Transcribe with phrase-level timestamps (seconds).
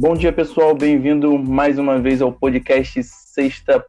[0.00, 0.76] Bom dia, pessoal.
[0.76, 3.84] Bem-vindo mais uma vez ao podcast Sexta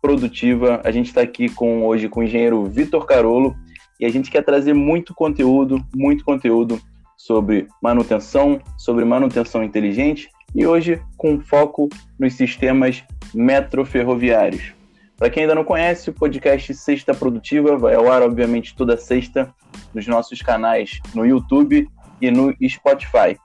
[0.00, 0.80] Produtiva.
[0.82, 3.54] A gente está aqui com hoje com o engenheiro Vitor Carolo
[4.00, 6.80] e a gente quer trazer muito conteúdo, muito conteúdo
[7.14, 13.04] sobre manutenção, sobre manutenção inteligente e hoje com foco nos sistemas
[13.34, 14.72] metroferroviários.
[15.14, 19.54] Para quem ainda não conhece, o podcast Sexta Produtiva vai ao ar, obviamente, toda sexta
[19.92, 21.86] nos nossos canais no YouTube
[22.18, 23.36] e no Spotify.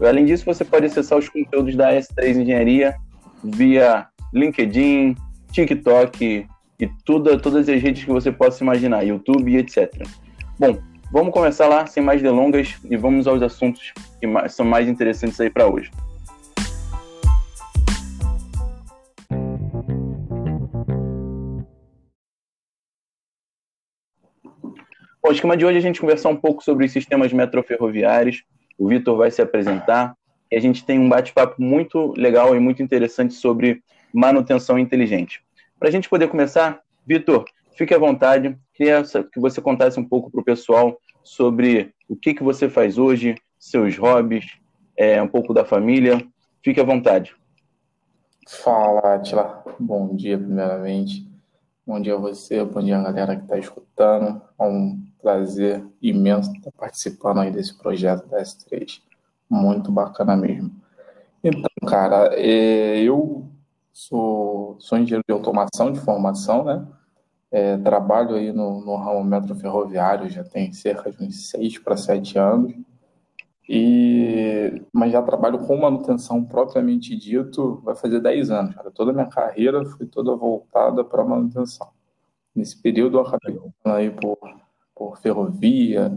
[0.00, 2.96] Além disso, você pode acessar os conteúdos da S3 Engenharia
[3.44, 5.14] via LinkedIn,
[5.52, 6.46] TikTok
[6.78, 9.92] e tudo, todas as redes que você possa imaginar, YouTube e etc.
[10.58, 10.78] Bom,
[11.12, 15.50] vamos começar lá, sem mais delongas, e vamos aos assuntos que são mais interessantes aí
[15.50, 15.90] para hoje.
[25.22, 28.42] Bom, o esquema de hoje é a gente conversar um pouco sobre os sistemas metroferroviários,
[28.80, 30.16] o Vitor vai se apresentar
[30.50, 35.42] e a gente tem um bate-papo muito legal e muito interessante sobre manutenção inteligente.
[35.78, 37.44] Para a gente poder começar, Vitor,
[37.76, 42.32] fique à vontade, queria que você contasse um pouco para o pessoal sobre o que,
[42.32, 44.58] que você faz hoje, seus hobbies,
[44.96, 46.26] é, um pouco da família.
[46.64, 47.36] Fique à vontade.
[48.48, 49.62] Fala, Atila.
[49.78, 51.30] Bom dia, primeiramente.
[51.86, 54.40] Bom dia a você, bom dia a galera que está escutando.
[54.58, 59.00] É um prazer imenso estar participando aí desse projeto da S3.
[59.48, 60.70] Muito bacana mesmo.
[61.42, 63.48] Então, cara, é, eu
[63.92, 66.86] sou, sou engenheiro de automação de formação, né?
[67.50, 72.38] É, trabalho aí no, no ramo metroferroviário já tem cerca de uns seis para sete
[72.38, 72.72] anos.
[73.72, 78.74] E, mas já trabalho com manutenção propriamente dito, vai fazer 10 anos.
[78.74, 78.90] Cara.
[78.90, 81.88] Toda a minha carreira foi toda voltada para manutenção.
[82.52, 84.36] Nesse período eu acabei aí por
[85.00, 86.12] por ferrovia,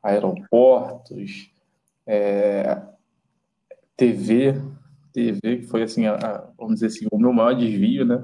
[0.00, 1.50] aeroportos,
[2.06, 2.80] é,
[3.96, 4.62] TV,
[5.12, 8.22] TV que foi assim, a, vamos dizer assim, o meu maior desvio, né?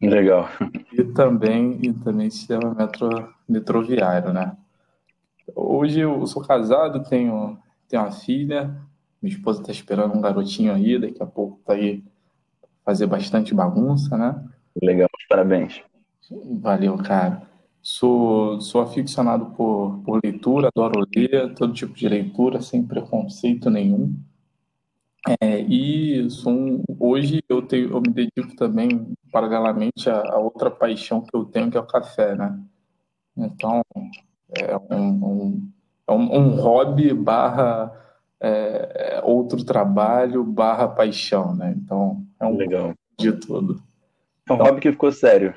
[0.00, 0.48] Legal.
[0.90, 4.56] E também, e também sistema metro, metroviário, né?
[5.54, 8.74] Hoje eu sou casado, tenho, tenho uma filha,
[9.20, 12.02] minha esposa está esperando um garotinho aí, daqui a pouco tá aí
[12.86, 14.42] fazer bastante bagunça, né?
[14.82, 15.82] Legal, parabéns.
[16.58, 17.51] Valeu, cara.
[17.82, 24.16] Sou, sou aficionado por, por leitura, adoro ler, todo tipo de leitura, sem preconceito nenhum.
[25.40, 30.70] É, e sou um, hoje eu, tenho, eu me dedico também, paralelamente, a, a, outra
[30.70, 32.56] paixão que eu tenho, que é o café, né?
[33.36, 33.82] Então,
[34.56, 35.72] é um, um,
[36.06, 37.92] é um, hobby barra
[38.40, 41.74] é, outro trabalho barra paixão, né?
[41.76, 42.94] Então, é um Legal.
[43.18, 43.82] de tudo.
[44.48, 45.54] É um hobby que ficou sério.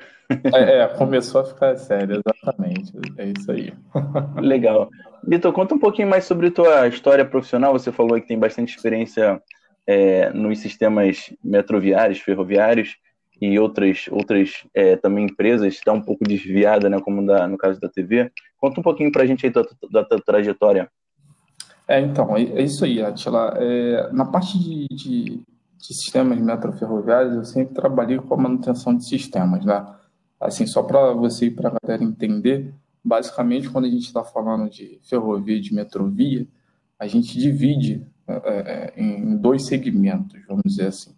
[0.52, 2.92] É, é, começou a ficar sério, exatamente.
[3.16, 3.72] É isso aí.
[4.40, 4.90] Legal.
[5.26, 7.72] Vitor, conta um pouquinho mais sobre a tua história profissional.
[7.72, 9.40] Você falou que tem bastante experiência
[9.86, 12.96] é, nos sistemas metroviários, ferroviários
[13.40, 17.78] e outras, outras é, também empresas, está um pouco desviada, né, como da, no caso
[17.80, 18.30] da TV.
[18.58, 19.62] Conta um pouquinho para a gente aí da,
[19.92, 20.90] da tua trajetória.
[21.86, 23.54] É, então, é, é isso aí, Atila.
[23.58, 29.06] É, na parte de, de, de sistemas metroferroviários, eu sempre trabalhei com a manutenção de
[29.06, 29.86] sistemas, né?
[30.40, 34.68] Assim, só para você e para a galera entender, basicamente, quando a gente está falando
[34.68, 36.46] de ferrovia de metrovia,
[36.98, 41.14] a gente divide é, é, em dois segmentos, vamos dizer assim.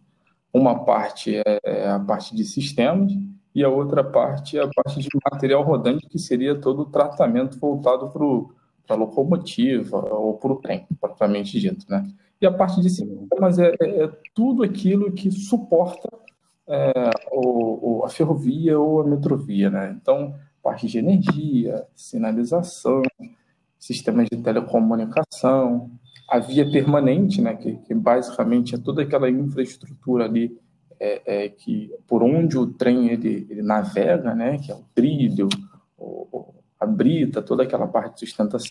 [0.52, 3.12] Uma parte é, é a parte de sistemas
[3.54, 7.58] e a outra parte é a parte de material rodante, que seria todo o tratamento
[7.58, 11.86] voltado para a locomotiva ou para o trem, propriamente dito.
[11.88, 12.06] Né?
[12.40, 16.08] E a parte de sistemas é, é, é tudo aquilo que suporta
[16.68, 19.96] é, o, o, a ferrovia ou a metrovia, né?
[20.00, 23.02] Então, parte de energia, sinalização,
[23.78, 25.90] sistemas de telecomunicação,
[26.28, 27.54] a via permanente, né?
[27.54, 30.58] Que, que basicamente é toda aquela infraestrutura ali
[31.00, 34.58] é, é, que por onde o trem ele, ele, navega, né?
[34.58, 35.48] Que é o trilho,
[35.96, 38.68] o, a brita, toda aquela parte de sustentação.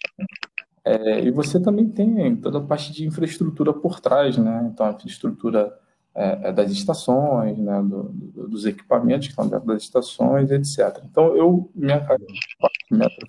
[0.85, 4.69] É, e você também tem toda a parte de infraestrutura por trás, né?
[4.71, 5.73] Então, a infraestrutura
[6.19, 10.99] é, é, das estações, né, do, do, dos equipamentos que estão dentro das estações, etc.
[11.05, 12.27] Então, eu, minha carreira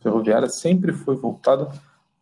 [0.03, 1.69] ferroviária sempre foi voltada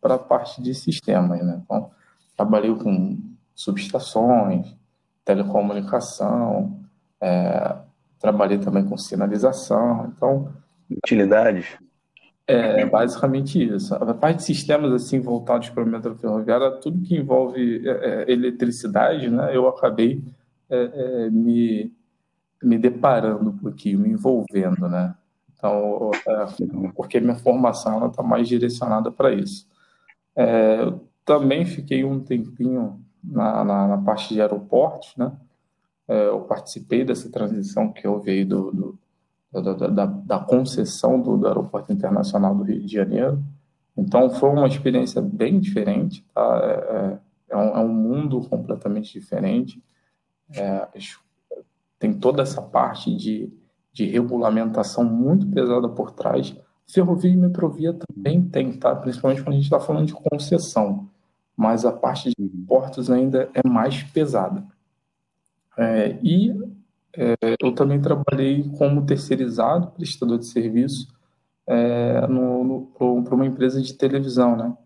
[0.01, 1.41] para a parte de sistemas.
[1.41, 1.61] Né?
[1.63, 1.89] Então,
[2.35, 3.17] trabalhei com
[3.55, 4.75] subestações,
[5.23, 6.77] telecomunicação,
[7.21, 7.77] é,
[8.19, 10.11] trabalhei também com sinalização.
[10.13, 10.51] Então,
[10.91, 11.77] utilidades.
[12.45, 13.95] É basicamente isso.
[13.95, 18.31] A parte de sistemas assim voltados para a metro ferroviária, tudo que envolve é, é
[18.33, 20.21] eletricidade, né, eu acabei
[20.69, 21.93] é, é, me,
[22.61, 25.15] me deparando um pouquinho, me envolvendo, né?
[25.53, 26.45] Então, é,
[26.95, 29.67] porque minha formação está mais direcionada para isso.
[30.35, 35.31] É, eu também fiquei um tempinho na, na, na parte de aeroportos, né?
[36.07, 38.99] É, eu participei dessa transição que houve do, do
[39.51, 43.41] da, da, da, concessão do, do, Aeroporto Internacional do Rio de Janeiro.
[43.95, 46.61] Então, foi uma experiência bem diferente, tá?
[46.63, 47.19] É, é,
[47.49, 49.81] é um, é um, mundo completamente diferente.
[50.53, 50.87] É,
[51.99, 53.51] tem toda essa parte de,
[53.91, 56.55] de regulamentação muito pesada por trás.
[56.89, 58.95] Ferrovia e metrovia também tem, tá?
[58.95, 61.09] Principalmente quando a gente está falando de concessão.
[61.55, 62.65] Mas a parte de uhum.
[62.67, 64.63] portos ainda é mais pesada.
[65.77, 66.51] É, e
[67.15, 71.07] é, eu também trabalhei como terceirizado, prestador de serviço,
[71.65, 74.77] é, para uma empresa de televisão, né?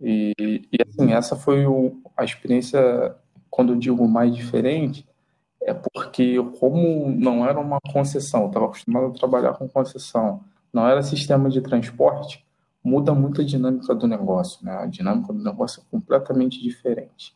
[0.00, 3.14] E, e assim, essa foi o, a experiência,
[3.56, 5.08] quando eu digo mais diferente,
[5.62, 10.86] é porque como não era uma concessão, eu estava acostumado a trabalhar com concessão, não
[10.86, 12.44] era sistema de transporte,
[12.84, 14.76] muda muito a dinâmica do negócio, né?
[14.76, 17.34] A dinâmica do negócio é completamente diferente.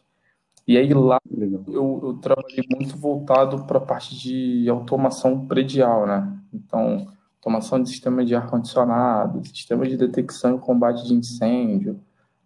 [0.68, 1.18] E aí lá
[1.66, 6.38] eu, eu trabalhei muito voltado para a parte de automação predial, né?
[6.52, 7.06] Então,
[7.38, 11.98] automação de sistema de ar-condicionado, sistema de detecção e combate de incêndio,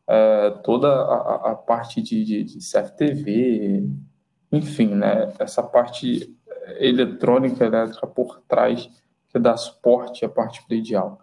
[0.09, 3.89] é, toda a, a, parte de, de, de CFTV,
[4.53, 5.33] enfim, né?
[5.39, 6.35] Essa parte
[6.79, 8.89] eletrônica, elétrica por trás
[9.31, 11.21] que dá suporte à parte predial.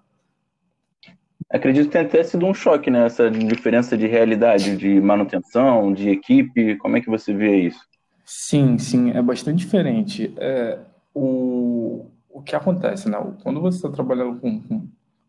[1.50, 3.06] Acredito que tenha até sido um choque, né?
[3.06, 6.78] Essa diferença de realidade, de manutenção, de equipe.
[6.78, 7.86] Como é que você vê isso?
[8.24, 10.34] Sim, sim, é bastante diferente.
[10.38, 10.80] É,
[11.14, 13.18] o, o que acontece, né?
[13.44, 14.80] Quando você está trabalhando com, com,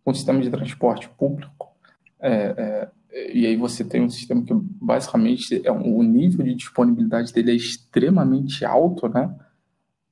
[0.04, 1.72] com um sistema de transporte público,
[2.20, 6.54] é, é, e aí você tem um sistema que basicamente é um, o nível de
[6.54, 9.34] disponibilidade dele é extremamente alto, né?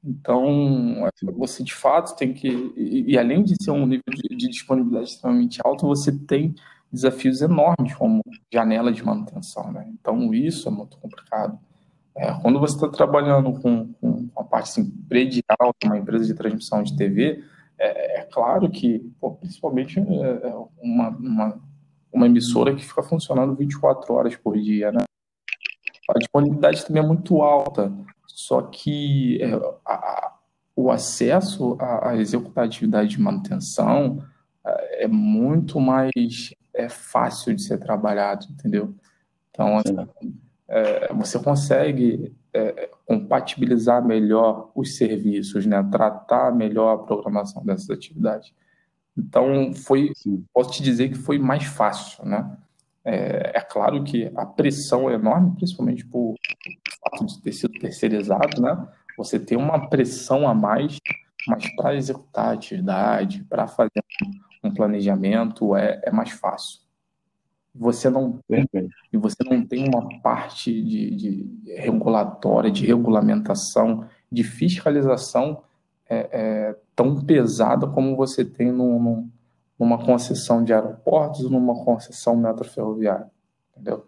[0.02, 1.06] Então,
[1.37, 2.49] você de fato tem que.
[2.76, 6.55] E, e além de ser um nível de, de, disponibilidade extremamente alto, você tem
[6.91, 9.70] desafios enormes, como janela de manutenção.
[9.73, 9.88] Né?
[9.93, 11.58] Então, isso é muito complicado.
[12.17, 16.35] É, quando você está trabalhando com, com a parte assim, predial de uma empresa de
[16.35, 17.44] transmissão de TV,
[17.79, 21.61] é, é claro que, pô, principalmente é, é uma, uma,
[22.12, 25.05] uma emissora que fica funcionando 24 horas por dia, né?
[26.09, 27.93] A disponibilidade também é muito alta.
[28.27, 29.53] Só que é,
[29.87, 30.35] a,
[30.75, 34.25] o acesso a, a, executar atividade de manutenção
[34.65, 38.95] é, é muito mais é fácil de ser trabalhado, entendeu?
[39.51, 40.35] Então, assim,
[40.69, 45.83] é, você consegue é, compatibilizar melhor os serviços, né?
[45.91, 48.53] tratar melhor a programação dessas atividades.
[49.21, 50.45] Então, foi, Sim.
[50.53, 52.57] posso te dizer que foi mais fácil, né?
[53.05, 56.35] É, é, claro que a pressão é enorme, principalmente por
[57.03, 58.89] fato de ter sido terceirizado, né?
[59.17, 60.99] Você tem uma pressão a mais,
[61.47, 64.03] mas para executar a atividade, para fazer
[64.63, 66.81] um planejamento, é, é mais fácil.
[67.75, 68.67] Você não tem,
[69.13, 75.63] e você não tem uma parte de, de regulatória, de regulamentação, de fiscalização
[76.09, 79.26] é, é, tão pesada como você tem no
[79.79, 83.31] numa concessão de aeroportos numa concessão metroferroviária,
[83.73, 84.05] entendeu?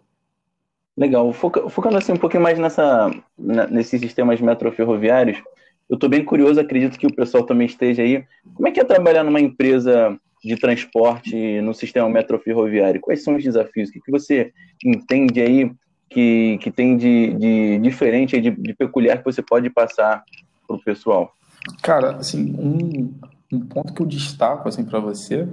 [0.95, 1.33] Legal.
[1.33, 5.41] Foca, focando assim um pouquinho mais nessa, nesses sistemas metroferroviários,
[5.89, 8.23] eu estou bem curioso, acredito que o pessoal também esteja aí.
[8.53, 13.01] Como é que é trabalhar numa empresa de transporte no sistema metroferroviário?
[13.01, 13.89] Quais são os desafios?
[13.89, 14.53] O que, que você
[14.85, 15.71] entende aí
[16.07, 20.23] que, que tem de, de diferente, de, de peculiar que você pode passar
[20.67, 21.33] para o pessoal?
[21.81, 23.13] Cara, assim, um,
[23.51, 25.47] um ponto que eu destaco assim para você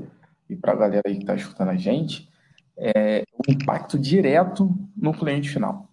[0.49, 2.29] e para a galera aí que está escutando a gente
[2.76, 5.88] é o impacto direto no cliente final.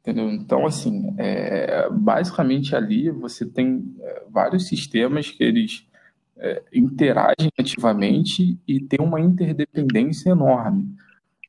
[0.00, 0.30] Entendeu?
[0.30, 5.86] Então, assim, é, basicamente ali você tem é, vários sistemas que eles
[6.36, 10.92] é, interagem ativamente e tem uma interdependência enorme.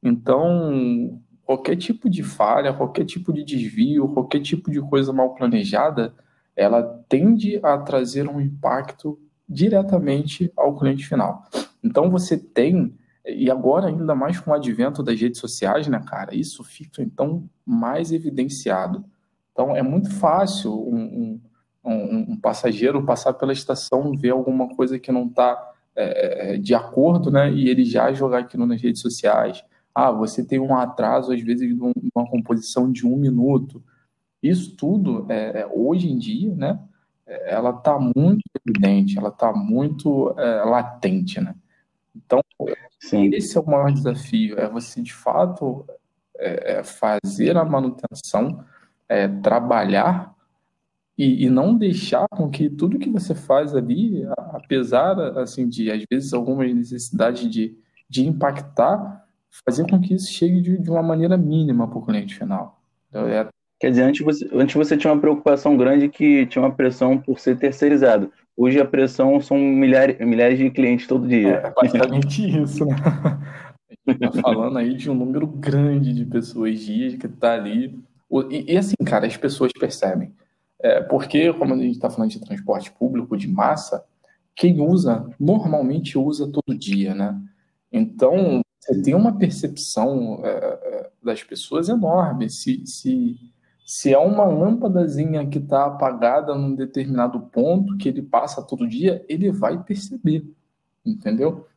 [0.03, 6.13] Então, qualquer tipo de falha, qualquer tipo de desvio, qualquer tipo de coisa mal planejada,
[6.55, 11.43] ela tende a trazer um impacto diretamente ao cliente final.
[11.83, 12.95] Então você tem,
[13.25, 17.48] e agora ainda mais com o advento das redes sociais, né, cara, isso fica então
[17.65, 19.03] mais evidenciado.
[19.51, 21.39] Então é muito fácil um,
[21.83, 26.74] um, um passageiro passar pela estação, ver alguma coisa que não está é, é, de
[26.74, 29.63] acordo, né, e ele já jogar aquilo nas redes sociais.
[29.93, 31.79] Ah, você tem um atraso, às vezes, de
[32.15, 33.83] uma composição de um minuto.
[34.43, 36.79] Isso tudo, é, é hoje em dia, né,
[37.25, 41.55] ela está muito evidente, ela está muito é, latente, né?
[42.15, 42.41] Então,
[43.00, 43.29] Sim.
[43.33, 45.85] esse é o maior desafio, é você, de fato,
[46.38, 48.63] é, é fazer a manutenção,
[49.09, 50.33] é, trabalhar
[51.17, 56.03] e, e, não deixar com que tudo que você faz ali, apesar, assim, de, às
[56.09, 57.77] vezes, alguma necessidade de,
[58.09, 59.23] de impactar,
[59.65, 62.81] fazer com que isso chegue de, de uma maneira mínima para o cliente final.
[63.12, 63.47] É...
[63.83, 67.37] Quer dizer, antes você, antes você tinha uma preocupação grande que tinha uma pressão por
[67.37, 68.31] ser terceirizado.
[68.55, 71.55] Hoje a pressão são milhares, milhares de clientes todo dia.
[71.55, 72.95] É basicamente isso, né?
[74.07, 78.01] A gente tá falando aí de um número grande de pessoas dias que tá ali.
[78.49, 80.31] E, e assim, cara, as pessoas percebem.
[80.81, 84.01] É, porque, como a gente está falando de transporte público de massa,
[84.55, 87.37] quem usa, normalmente usa todo dia, né?
[87.91, 92.49] Então, você tem uma percepção é, é das pessoas enorme.
[92.49, 93.52] Se, se,
[93.93, 99.23] se é uma lâmpadazinha que está apagada num determinado ponto, que ele passa todo dia,
[99.29, 100.43] ele vai perceber,
[101.05, 101.67] entendeu?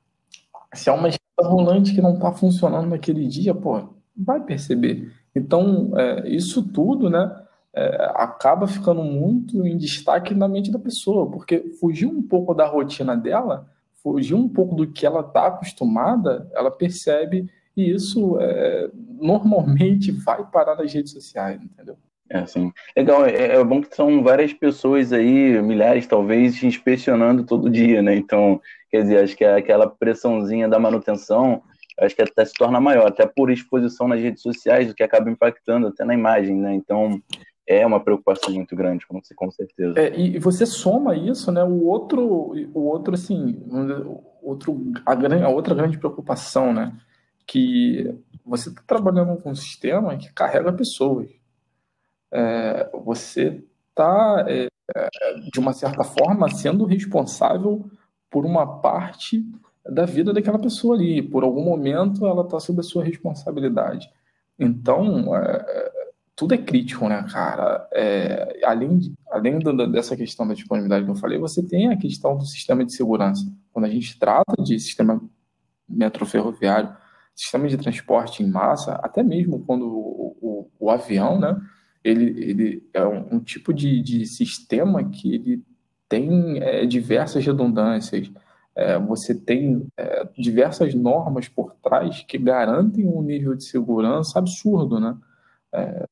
[0.73, 5.13] Se é uma escada rolante que não está funcionando naquele dia, pô, vai perceber.
[5.35, 7.31] Então, é, isso tudo, né?
[7.75, 12.67] é, acaba ficando muito em destaque na mente da pessoa, porque fugir um pouco da
[12.67, 13.69] rotina dela,
[14.03, 18.91] fugir um pouco do que ela está acostumada, ela percebe e isso é,
[19.21, 21.97] normalmente vai parar nas redes sociais, entendeu?
[22.29, 22.73] É, sim.
[22.97, 28.17] Legal, é, é, bom que são várias pessoas aí, milhares talvez, inspecionando todo dia, né?
[28.17, 31.63] Então, quer dizer, acho que é aquela pressãozinha da manutenção,
[32.01, 35.31] acho que até se torna maior, até por exposição nas redes sociais, o que acaba
[35.31, 36.75] impactando até na imagem, né?
[36.75, 37.23] Então,
[37.67, 39.99] é uma preocupação muito grande, com, com certeza.
[39.99, 41.63] É, e você soma isso, né?
[41.63, 43.61] O outro, o outro assim,
[44.43, 45.13] outro, a,
[45.45, 46.93] a outra grande preocupação, né?
[47.47, 51.31] Que você está trabalhando com um sistema que carrega pessoas.
[52.33, 54.69] É, você está, é,
[55.51, 57.91] de uma certa forma, sendo responsável
[58.31, 59.45] por uma parte
[59.85, 61.23] da vida daquela pessoa ali.
[61.23, 64.11] Por algum momento, ela está sob a sua responsabilidade.
[64.59, 65.93] Então, é,
[66.35, 67.89] tudo é crítico, né, cara?
[67.93, 69.59] É, além de, além
[69.91, 73.51] dessa questão da disponibilidade que eu falei, você tem a questão do sistema de segurança.
[73.73, 75.21] Quando a gente trata de sistema
[75.89, 76.95] metroferroviário,
[77.37, 81.61] sistema de transporte em massa, até mesmo quando o, o, o avião, né,
[82.03, 85.63] ele, ele é um, um tipo de, de, sistema que ele
[86.09, 88.31] tem é, diversas redundâncias.
[88.75, 95.01] É, você tem é, diversas normas por trás que garantem um nível de segurança absurdo,
[95.01, 95.17] né?
[95.73, 96.07] É,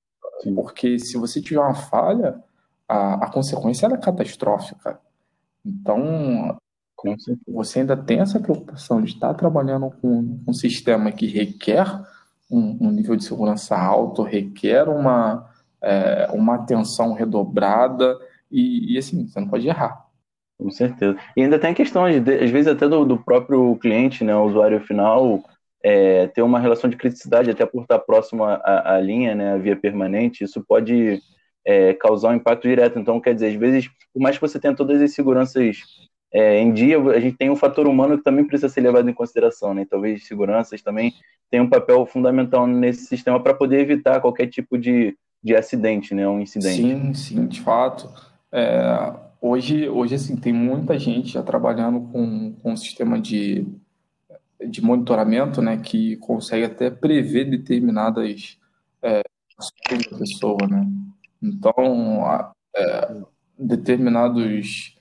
[0.55, 2.43] porque se você tiver uma falha,
[2.89, 5.01] a, a consequência é catastrófica.
[5.65, 6.59] Então,
[7.47, 11.87] você ainda tem essa preocupação de estar trabalhando com um sistema que requer
[12.51, 15.49] um, um nível de segurança alto, requer uma,
[15.83, 18.19] é, uma atenção redobrada
[18.51, 20.05] e, e, assim, você não pode errar.
[20.57, 21.19] Com certeza.
[21.37, 24.81] E ainda tem a questão, às vezes, até do, do próprio cliente, né, o usuário
[24.81, 25.43] final,
[25.83, 29.59] é, ter uma relação de criticidade, até por estar próximo à, à linha, né, à
[29.59, 31.21] via permanente, isso pode
[31.65, 32.99] é, causar um impacto direto.
[32.99, 35.77] Então, quer dizer, às vezes, por mais que você tenha todas as seguranças
[36.35, 39.15] é, em dia, a gente tem um fator humano que também precisa ser levado em
[39.15, 39.87] consideração, né?
[39.89, 41.15] Talvez seguranças também
[41.49, 46.27] tenham um papel fundamental nesse sistema para poder evitar qualquer tipo de, de acidente, né?
[46.29, 46.83] Um incidente.
[46.83, 48.11] Sim, sim, de fato.
[48.51, 53.65] É, hoje, hoje, assim, tem muita gente já trabalhando com, com um sistema de
[54.67, 58.59] de monitoramento, né, que consegue até prever determinadas
[59.03, 60.87] é, da pessoa, né?
[61.43, 62.25] Então,
[62.75, 63.17] é,
[63.59, 64.94] determinados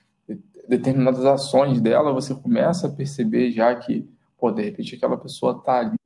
[0.68, 5.80] determinadas ações dela, você começa a perceber já que, pô, de repente aquela pessoa tá
[5.80, 5.96] ali,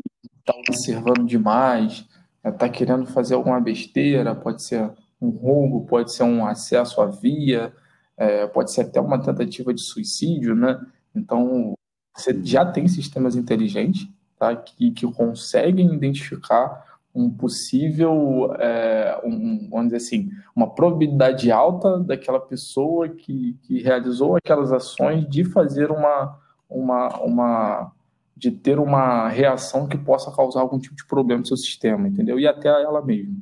[0.44, 2.06] tá observando demais,
[2.42, 7.06] né, tá querendo fazer alguma besteira, pode ser um roubo, pode ser um acesso à
[7.06, 7.72] via,
[8.16, 10.80] é, pode ser até uma tentativa de suicídio, né?
[11.14, 11.74] Então,
[12.16, 16.84] você já tem sistemas inteligentes tá, que, que conseguem identificar
[17.14, 24.36] um possível, é, um, vamos dizer assim, uma probabilidade alta daquela pessoa que, que realizou
[24.36, 26.38] aquelas ações de fazer uma,
[26.68, 27.92] uma, uma,
[28.36, 32.38] de ter uma reação que possa causar algum tipo de problema no seu sistema, entendeu?
[32.38, 33.36] E até ela mesma.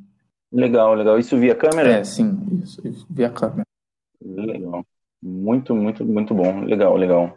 [0.51, 1.19] Legal, legal.
[1.19, 1.91] Isso via câmera?
[1.91, 2.81] É, sim, isso,
[3.11, 3.67] via câmera.
[4.25, 4.85] Legal.
[5.23, 6.61] Muito, muito, muito bom.
[6.61, 7.37] Legal, legal.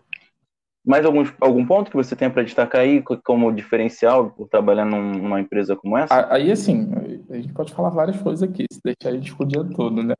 [0.90, 5.40] Mais alguns, algum ponto que você tem para destacar aí como diferencial por trabalhar numa
[5.40, 6.34] empresa como essa?
[6.34, 6.90] Aí, assim,
[7.30, 10.16] a gente pode falar várias coisas aqui, se deixar a gente o dia todo, né?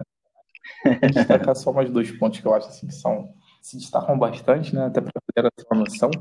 [1.12, 4.86] destacar só mais dois pontos que eu acho assim, que são, se destacam bastante, né?
[4.86, 6.12] Até para ter essa noção.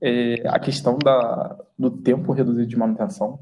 [0.00, 3.38] É a questão da, do tempo reduzido de manutenção.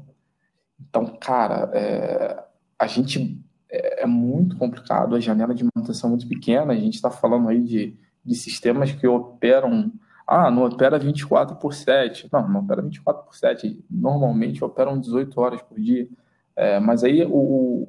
[0.79, 2.43] Então, cara, é,
[2.77, 6.93] a gente é, é, muito complicado, a janela de manutenção é muito pequena, a gente
[6.93, 9.91] está falando aí de, de sistemas que operam
[10.27, 12.29] ah, não opera 24 por 7.
[12.31, 13.83] Não, não opera 24 por 7.
[13.89, 16.07] Normalmente operam 18 horas por dia.
[16.55, 17.87] É, mas aí o,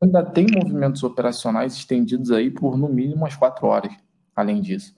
[0.00, 3.92] ainda tem movimentos operacionais estendidos aí por no mínimo umas 4 horas,
[4.36, 4.94] além disso.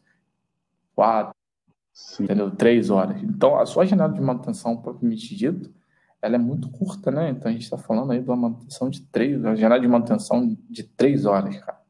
[0.95, 1.35] 4,
[1.93, 2.25] Sim.
[2.25, 2.51] entendeu?
[2.51, 3.23] 3 horas.
[3.23, 5.73] Então, a sua janela de manutenção, propriamente dito,
[6.25, 7.29] ela é muito curta, né?
[7.29, 10.57] Então a gente está falando aí de uma manutenção de três, uma janela de manutenção
[10.71, 11.84] de três horas, cara.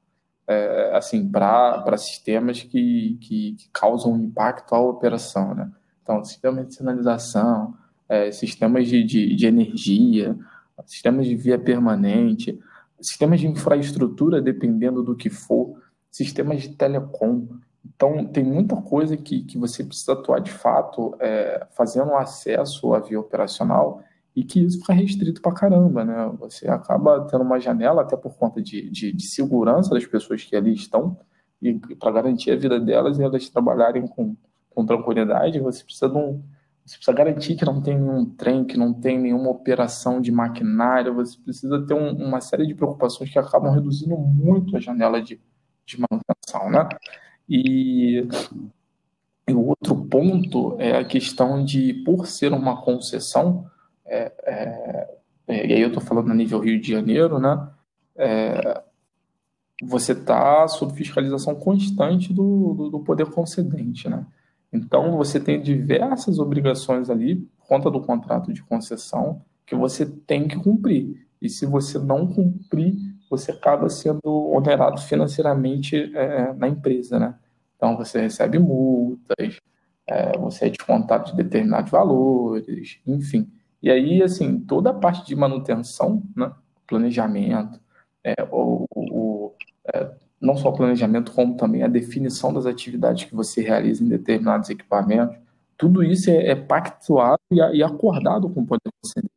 [0.46, 5.70] É, assim, para sistemas que, que, que, causam impacto à operação, né?
[6.02, 7.74] Então, sistemas de sinalização,
[8.06, 10.36] é, sistemas de, de, de energia,
[10.84, 12.60] sistemas de via permanente,
[13.00, 17.48] sistemas de infraestrutura, dependendo do que for, sistemas de telecom.
[17.84, 23.00] Então, tem muita coisa que, que você precisa atuar de fato, é, fazendo acesso à
[23.00, 24.02] via operacional
[24.34, 26.32] e que isso fica restrito para caramba, né?
[26.40, 30.56] Você acaba tendo uma janela, até por conta de, de, de segurança das pessoas que
[30.56, 31.16] ali estão,
[31.62, 34.36] e para garantir a vida delas e elas trabalharem com,
[34.70, 36.42] com tranquilidade, você precisa de um,
[36.84, 41.14] você precisa garantir que não tem nenhum trem, que não tem nenhuma operação de maquinário,
[41.14, 45.40] você precisa ter um, uma série de preocupações que acabam reduzindo muito a janela de,
[45.86, 46.88] de manutenção, né?
[47.48, 48.26] E,
[49.48, 53.66] e o outro ponto é a questão de, por ser uma concessão,
[54.06, 57.68] é, é, é, e aí eu estou falando a nível Rio de Janeiro, né?
[58.16, 58.82] É,
[59.82, 64.26] você está sob fiscalização constante do, do, do, poder concedente, né?
[64.72, 70.48] Então você tem diversas obrigações ali, por conta do contrato de concessão, que você tem
[70.48, 71.26] que cumprir.
[71.40, 72.94] E se você não cumprir,
[73.30, 77.34] você acaba sendo onerado financeiramente é, na empresa, né?
[77.76, 79.60] Então você recebe multas,
[80.06, 83.50] é, você é descontado de determinados valores, enfim.
[83.84, 86.50] E aí, assim, toda a parte de manutenção, né,
[86.86, 87.78] planejamento,
[88.24, 89.52] é, o, o
[89.92, 90.10] é,
[90.40, 94.70] não só o planejamento, como também a definição das atividades que você realiza em determinados
[94.70, 95.36] equipamentos,
[95.76, 99.34] tudo isso é, é pactuado e, e, acordado com o poder concedente.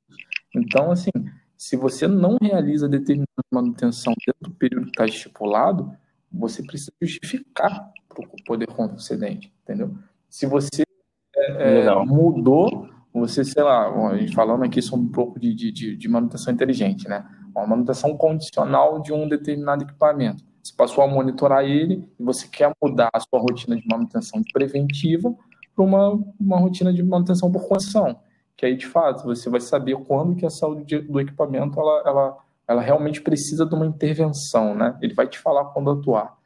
[0.56, 1.12] Então, assim,
[1.58, 5.92] se você não realiza determinada manutenção dentro do período que está estipulado,
[6.32, 9.94] você precisa justificar para o poder concedente, entendeu?
[10.30, 10.84] Se você
[11.36, 13.92] é, é mudou você, sei lá,
[14.34, 17.26] falando aqui sobre um pouco de, de, de manutenção inteligente, né?
[17.56, 20.44] Uma manutenção condicional de um determinado equipamento.
[20.62, 25.34] Você passou a monitorar ele e você quer mudar a sua rotina de manutenção preventiva
[25.76, 28.20] para uma, uma rotina de manutenção por condição.
[28.56, 32.38] Que aí, de fato, você vai saber quando que a saúde do equipamento ela, ela,
[32.68, 34.98] ela realmente precisa de uma intervenção, né?
[35.02, 36.37] Ele vai te falar quando atuar.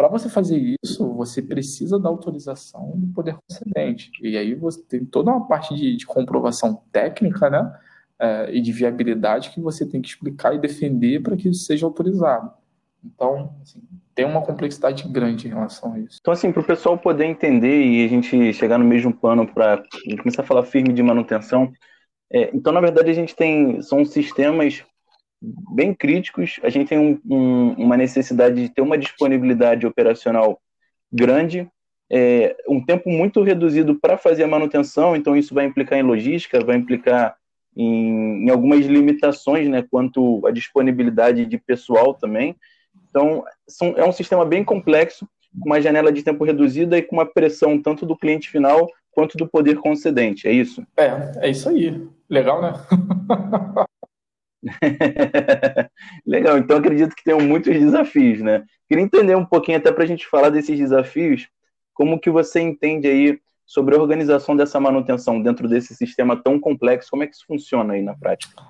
[0.00, 4.10] Para você fazer isso, você precisa da autorização do poder concedente.
[4.22, 7.70] E aí você tem toda uma parte de, de comprovação técnica, né?
[8.18, 11.84] É, e de viabilidade que você tem que explicar e defender para que isso seja
[11.84, 12.50] autorizado.
[13.04, 13.82] Então, assim,
[14.14, 16.16] tem uma complexidade grande em relação a isso.
[16.18, 19.82] Então, assim, para o pessoal poder entender e a gente chegar no mesmo plano para
[20.22, 21.70] começar a falar firme de manutenção,
[22.32, 24.82] é, então, na verdade, a gente tem são sistemas
[25.40, 26.60] bem críticos.
[26.62, 30.60] A gente tem um, um, uma necessidade de ter uma disponibilidade operacional
[31.12, 31.68] grande,
[32.12, 36.64] é, um tempo muito reduzido para fazer a manutenção, então isso vai implicar em logística,
[36.64, 37.36] vai implicar
[37.76, 42.56] em, em algumas limitações né, quanto à disponibilidade de pessoal também.
[43.08, 45.26] Então, são, é um sistema bem complexo,
[45.60, 49.36] com uma janela de tempo reduzida e com uma pressão tanto do cliente final quanto
[49.36, 50.86] do poder concedente, é isso?
[50.96, 52.06] É, é isso aí.
[52.28, 52.72] Legal, né?
[56.26, 58.64] Legal, então acredito que tenham muitos desafios, né?
[58.88, 61.48] Queria entender um pouquinho, até para a gente falar desses desafios,
[61.94, 67.10] como que você entende aí sobre a organização dessa manutenção dentro desse sistema tão complexo,
[67.10, 68.60] como é que isso funciona aí na prática?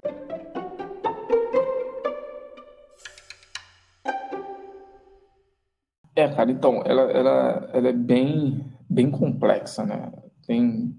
[6.14, 10.12] É, cara, então, ela, ela, ela é bem, bem complexa, né?
[10.46, 10.94] Tem,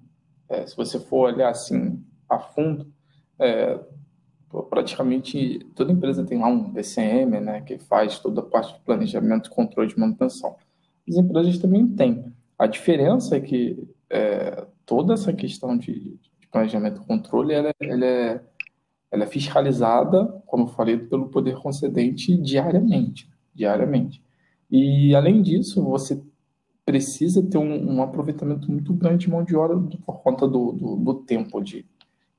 [0.50, 2.92] é, se você for olhar assim a fundo,
[3.38, 3.80] é,
[4.70, 9.50] praticamente toda empresa tem lá um DCM, né, que faz toda a parte de planejamento,
[9.50, 10.56] controle de manutenção.
[11.08, 12.34] As empresas também têm.
[12.58, 18.06] A diferença é que é, toda essa questão de, de planejamento e controle, ela, ela,
[18.06, 18.42] é,
[19.10, 24.22] ela é fiscalizada, como eu falei, pelo poder concedente diariamente, diariamente.
[24.70, 26.22] E além disso, você
[26.86, 30.96] precisa ter um, um aproveitamento muito grande de mão de obra por conta do, do,
[30.98, 31.86] do tempo de,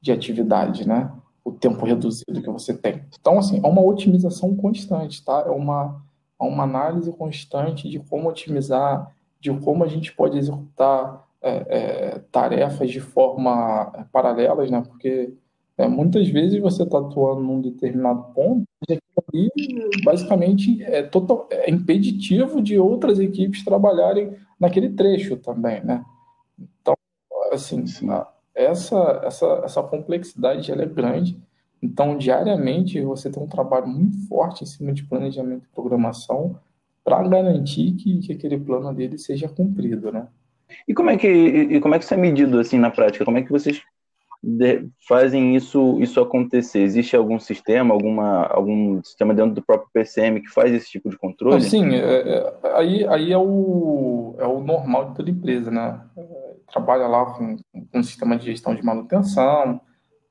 [0.00, 1.10] de atividade, né?
[1.44, 3.02] O tempo reduzido que você tem.
[3.20, 5.44] Então, assim, é uma otimização constante, tá?
[5.46, 6.02] É uma,
[6.40, 12.18] é uma análise constante de como otimizar, de como a gente pode executar é, é,
[12.30, 14.82] tarefas de forma é, paralelas, né?
[14.82, 15.34] Porque
[15.76, 19.50] é, muitas vezes você está atuando num determinado ponto e aquilo ali,
[20.04, 26.04] basicamente, é, total, é impeditivo de outras equipes trabalharem naquele trecho também, né?
[26.80, 26.94] Então,
[27.50, 27.84] assim,
[28.54, 31.38] essa, essa, essa complexidade ela é grande.
[31.82, 36.56] Então, diariamente, você tem um trabalho muito forte em cima de planejamento e programação
[37.04, 40.28] para garantir que, que aquele plano dele seja cumprido, né?
[40.86, 43.24] E como é que e como é que isso é medido assim na prática?
[43.24, 43.82] Como é que vocês
[44.42, 46.80] de, fazem isso, isso acontecer?
[46.80, 51.16] Existe algum sistema, alguma, algum sistema dentro do próprio PCM que faz esse tipo de
[51.16, 51.60] controle?
[51.62, 56.00] Sim, é, é, aí, aí é, o, é o normal de toda empresa, né?
[56.72, 59.80] Trabalha lá com, com um sistema de gestão de manutenção,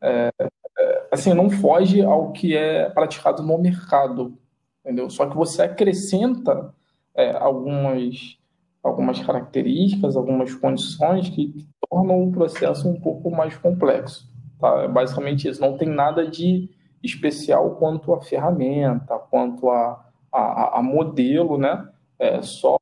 [0.01, 0.31] é,
[0.77, 4.37] é, assim, não foge ao que é praticado no mercado,
[4.83, 5.09] entendeu?
[5.09, 6.73] Só que você acrescenta
[7.13, 8.37] é, algumas,
[8.83, 14.27] algumas características, algumas condições que tornam o processo um pouco mais complexo.
[14.59, 14.83] Tá?
[14.83, 15.61] É basicamente isso.
[15.61, 16.69] Não tem nada de
[17.03, 21.87] especial quanto a ferramenta, quanto a, a, a modelo, né?
[22.17, 22.77] É só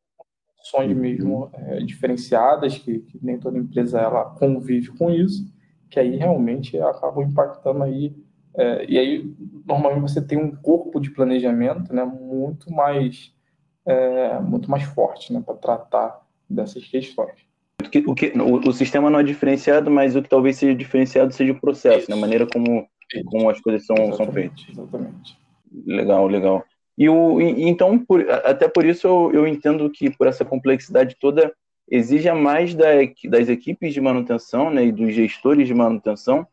[0.60, 5.46] opções mesmo é, diferenciadas, que, que, nem toda empresa ela convive com isso,
[5.90, 8.16] que aí realmente acabam impactando aí.
[8.56, 9.34] É, e aí,
[9.66, 13.34] normalmente, você tem um corpo de planejamento né, muito mais
[13.86, 17.48] é, muito mais forte né, para tratar dessas questões.
[17.84, 20.76] O, que, o, que, o, o, sistema não é diferenciado, mas o que talvez seja
[20.76, 22.88] diferenciado seja o processo, né, a maneira como,
[23.26, 24.66] como as coisas são, são feitas.
[24.70, 25.40] Exatamente.
[25.86, 26.64] Legal, legal.
[27.00, 31.16] E o, e, então, por, até por isso eu, eu entendo que por essa complexidade
[31.18, 31.54] toda
[31.90, 32.88] exija mais da,
[33.30, 36.46] das equipes de manutenção né, e dos gestores de manutenção.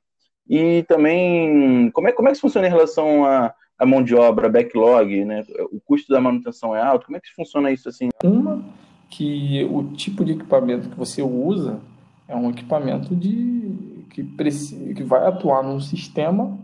[0.48, 4.48] E também, como é, como é que funciona em relação a, a mão de obra,
[4.48, 5.44] backlog, né?
[5.72, 7.06] O custo da manutenção é alto?
[7.06, 8.10] Como é que funciona isso assim?
[8.22, 8.64] Uma,
[9.10, 11.80] que o tipo de equipamento que você usa
[12.28, 16.56] é um equipamento de que, que vai atuar num sistema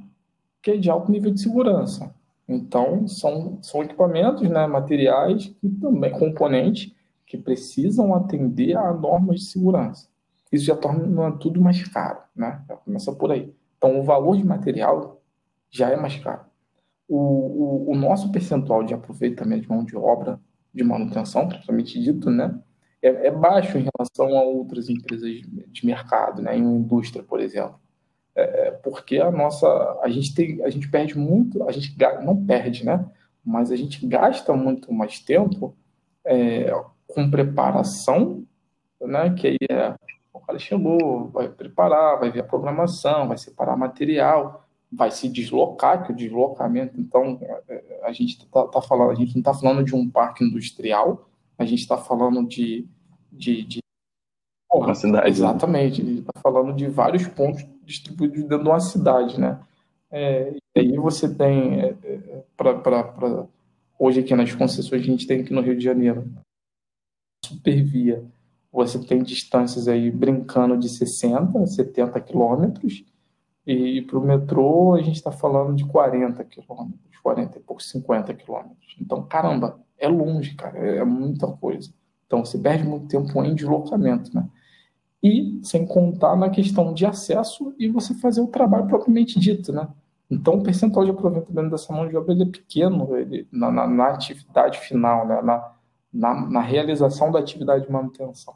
[0.62, 2.14] que é de alto nível de segurança.
[2.48, 6.92] Então, são, são equipamentos, né, materiais e também componentes
[7.26, 10.08] que precisam atender a normas de segurança.
[10.50, 12.62] Isso já torna tudo mais caro, né?
[12.68, 13.54] Já começa por aí.
[13.78, 15.22] Então, o valor de material
[15.70, 16.52] já é mais caro
[17.12, 20.40] o, o, o, nosso percentual de aproveitamento de mão de obra
[20.72, 22.58] de manutenção, propriamente dito, né,
[23.02, 27.78] é, é, baixo em relação a outras empresas de mercado, né, em indústria, por exemplo.
[28.34, 29.66] É, é, porque a nossa,
[30.02, 33.04] a gente tem, a gente perde muito, a gente não perde, né,
[33.44, 35.76] mas a gente gasta muito mais tempo
[36.24, 36.72] é,
[37.06, 38.44] com preparação,
[39.00, 39.94] né, que aí é
[40.32, 46.04] o cara chegou, vai preparar, vai ver a programação, vai separar material, vai se deslocar,
[46.04, 49.84] que o deslocamento, então, é, a gente está tá falando, a gente não está falando
[49.84, 52.86] de um parque industrial, a gente está falando de,
[53.30, 53.81] de, de
[54.78, 55.24] uma cidade.
[55.24, 55.30] Né?
[55.30, 59.58] Exatamente, gente está falando de vários pontos distribuídos dentro de uma cidade, né?
[60.10, 63.46] É, e aí você tem, é, é para
[63.98, 66.30] hoje aqui nas concessões a gente tem aqui no Rio de Janeiro,
[67.44, 68.24] supervia,
[68.70, 73.04] você tem distâncias aí brincando de 60, 70 quilômetros,
[73.66, 78.34] e para o metrô, a gente está falando de 40 quilômetros, 40 e pouco, 50
[78.34, 78.96] quilômetros.
[79.00, 81.92] Então, caramba, é longe, cara, é muita coisa.
[82.26, 84.48] Então, você perde muito tempo em deslocamento, né?
[85.22, 89.88] E sem contar na questão de acesso e você fazer o trabalho propriamente dito, né?
[90.32, 94.06] Então, o percentual de aproveitamento dessa mão de obra é pequeno ele, na, na, na
[94.08, 95.42] atividade final, né?
[95.42, 95.72] na,
[96.12, 98.54] na, na realização da atividade de manutenção.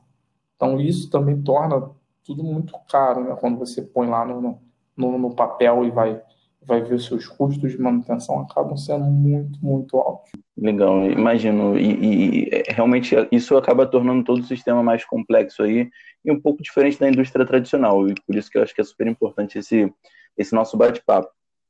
[0.57, 1.91] Então, isso também torna
[2.25, 3.37] tudo muito caro, né?
[3.39, 4.59] Quando você põe lá no,
[4.97, 6.21] no, no papel e vai,
[6.67, 10.31] vai ver os seus custos de manutenção acabam sendo muito, muito altos.
[10.57, 11.79] Legal, imagino.
[11.79, 15.89] E, e, é, realmente isso acaba tornando todo o sistema mais complexo aí
[16.25, 18.09] e um pouco diferente da indústria tradicional.
[18.09, 19.93] E por isso que eu acho que é super importante esse,
[20.37, 21.29] esse nosso bate-papo.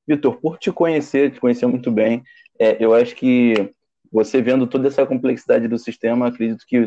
[0.09, 2.23] Vitor, por te conhecer, te conhecer muito bem,
[2.59, 3.75] é, eu acho que
[4.11, 6.85] você vendo toda essa complexidade do sistema, acredito que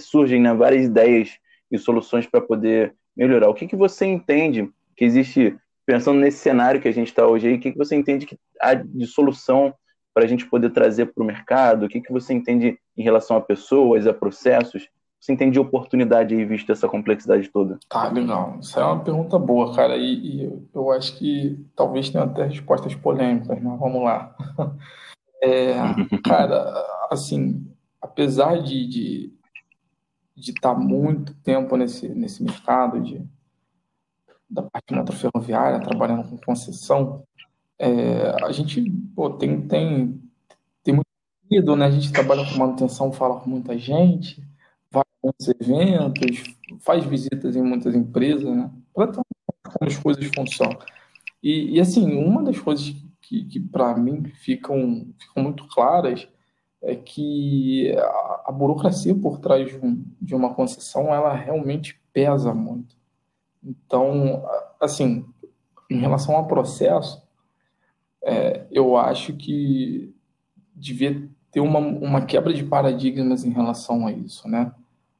[0.00, 1.38] surgem né, várias ideias
[1.70, 3.48] e soluções para poder melhorar.
[3.48, 7.48] O que, que você entende que existe, pensando nesse cenário que a gente está hoje
[7.48, 9.74] aí, o que, que você entende que há de solução
[10.12, 11.86] para a gente poder trazer para o mercado?
[11.86, 14.88] O que, que você entende em relação a pessoas, a processos?
[15.20, 17.78] Você entende de oportunidade aí, visto essa complexidade toda?
[17.88, 18.58] Tá, legal.
[18.60, 19.96] Isso é uma pergunta boa, cara.
[19.96, 24.34] E, e eu acho que talvez tenha até respostas polêmicas, mas vamos lá.
[25.42, 25.74] É,
[26.24, 26.72] cara,
[27.10, 27.70] assim,
[28.00, 29.34] apesar de, de
[30.36, 33.24] de estar tá muito tempo nesse, nesse mercado de,
[34.54, 37.24] da parte metroferroviária, trabalhando com concessão,
[37.78, 40.20] é, a gente pô, tem, tem,
[40.82, 41.06] tem muito
[41.50, 41.86] medo, né?
[41.86, 44.40] A gente trabalha com manutenção, fala com muita gente,
[44.90, 48.70] vai a muitos eventos, faz visitas em muitas empresas, né?
[48.94, 49.24] Para como
[49.80, 50.78] as coisas funcionam.
[51.42, 56.28] E, e, assim, uma das coisas que, que para mim ficam, ficam muito claras
[56.80, 62.54] é que a, a burocracia por trás de, um, de uma concessão, ela realmente pesa
[62.54, 62.96] muito.
[63.64, 64.44] Então,
[64.80, 65.24] assim,
[65.90, 67.22] em relação ao processo,
[68.22, 70.14] é, eu acho que
[70.74, 74.72] devia ter uma, uma quebra de paradigmas em relação a isso, né?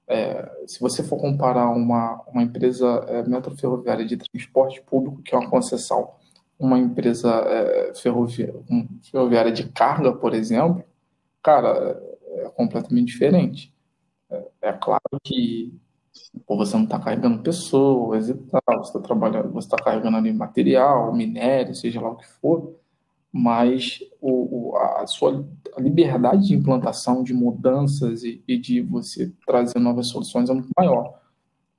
[0.07, 5.39] É, se você for comparar uma, uma empresa é, metroferroviária de transporte público, que é
[5.39, 6.11] uma concessão,
[6.59, 10.85] uma empresa é, ferroviária, um, ferroviária de carga, por exemplo,
[11.43, 13.73] cara, é, é completamente diferente.
[14.31, 15.73] É, é claro que
[16.47, 20.33] pô, você não está carregando pessoas e tal, você está trabalhando, você está carregando ali
[20.33, 22.75] material, minério, seja lá o que for,
[23.33, 25.45] mas o, o, a sua
[25.79, 31.21] liberdade de implantação, de mudanças e, e, de você trazer novas soluções é muito maior.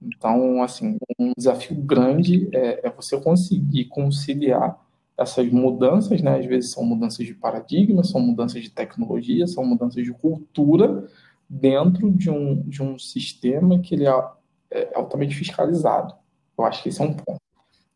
[0.02, 4.78] Então, assim, um desafio grande é, é você conseguir conciliar
[5.18, 6.38] essas mudanças, né?
[6.38, 11.08] Às vezes são mudanças de paradigma, são mudanças de tecnologia, são mudanças de cultura
[11.50, 14.24] dentro de um, de um sistema que ele é,
[14.72, 16.14] é altamente fiscalizado.
[16.58, 17.42] Eu acho que esse é um ponto.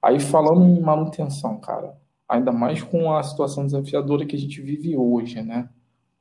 [0.02, 4.96] Aí falando em manutenção, cara, ainda mais com a situação desafiadora que a gente vive
[4.96, 5.70] hoje, né?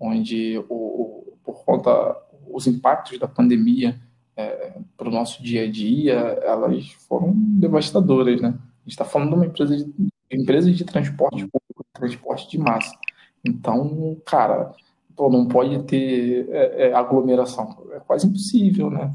[0.00, 2.16] Onde o, o por conta
[2.50, 4.00] os impactos da pandemia
[4.36, 8.48] é, para o nosso dia a dia, elas foram devastadoras, né?
[8.48, 9.92] A gente está falando de uma empresa de,
[10.30, 12.96] empresa de transporte público, transporte de massa.
[13.44, 14.72] Então, cara,
[15.18, 17.76] pô, não pode ter é, é, aglomeração.
[17.92, 19.12] É quase impossível, né?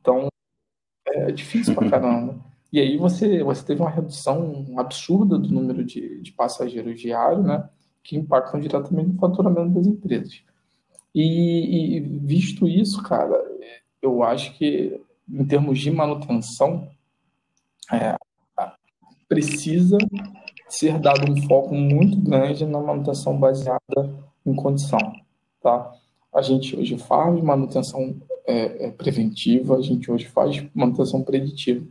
[0.00, 0.28] Então,
[1.06, 2.40] é difícil pra caramba.
[2.72, 7.68] E aí você, você teve uma redução absurda do número de, de passageiros diários, né?
[8.02, 10.42] Que impactam diretamente no faturamento das empresas.
[11.14, 13.38] E, e, visto isso, cara,
[14.00, 14.98] eu acho que
[15.30, 16.88] em termos de manutenção,
[17.92, 18.16] é,
[19.28, 19.98] precisa
[20.66, 23.78] ser dado um foco muito grande na manutenção baseada
[24.46, 24.98] em condição,
[25.62, 25.92] tá?
[26.34, 31.86] A gente hoje faz manutenção é, é, preventiva, a gente hoje faz manutenção preditiva,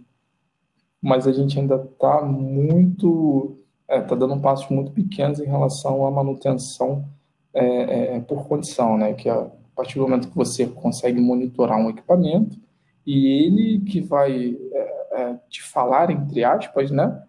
[1.02, 3.58] mas a gente ainda está muito,
[3.90, 7.06] está é, dando passos muito pequenos em relação à manutenção
[7.54, 9.14] é, é, por condição, né?
[9.14, 12.58] Que a partir do momento que você consegue monitorar um equipamento
[13.06, 14.58] e ele que vai
[15.50, 17.24] te falar entre aspas, né?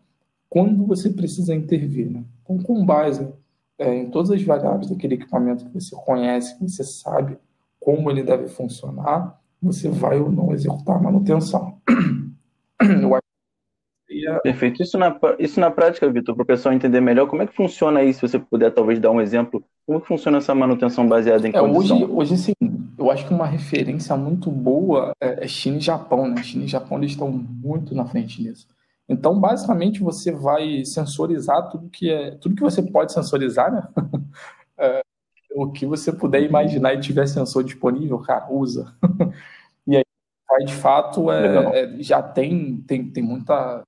[0.52, 2.10] quando você precisa intervir.
[2.10, 2.22] Né?
[2.42, 3.26] Então, com base
[3.78, 7.38] é, em todas as variáveis daquele equipamento que você conhece, que você sabe
[7.80, 11.78] como ele deve funcionar, você vai ou não executar a manutenção.
[14.42, 14.82] Perfeito.
[14.82, 18.02] Isso na, isso na prática, Vitor, para o pessoal entender melhor, como é que funciona
[18.02, 18.20] isso?
[18.20, 21.58] Se você puder talvez dar um exemplo, como que funciona essa manutenção baseada em é,
[21.58, 21.96] condição?
[21.96, 22.52] Hoje, hoje, sim,
[22.98, 26.28] eu acho que uma referência muito boa é, é China e Japão.
[26.28, 26.42] Né?
[26.42, 28.66] China e Japão eles estão muito na frente nisso.
[29.12, 33.86] Então, basicamente, você vai sensorizar tudo que é tudo que você pode sensorizar, né?
[34.78, 35.02] é,
[35.54, 38.94] o que você puder imaginar e tiver sensor disponível, cara, usa.
[39.86, 43.84] e aí, de fato, é, é, já tem, tem, tem muita.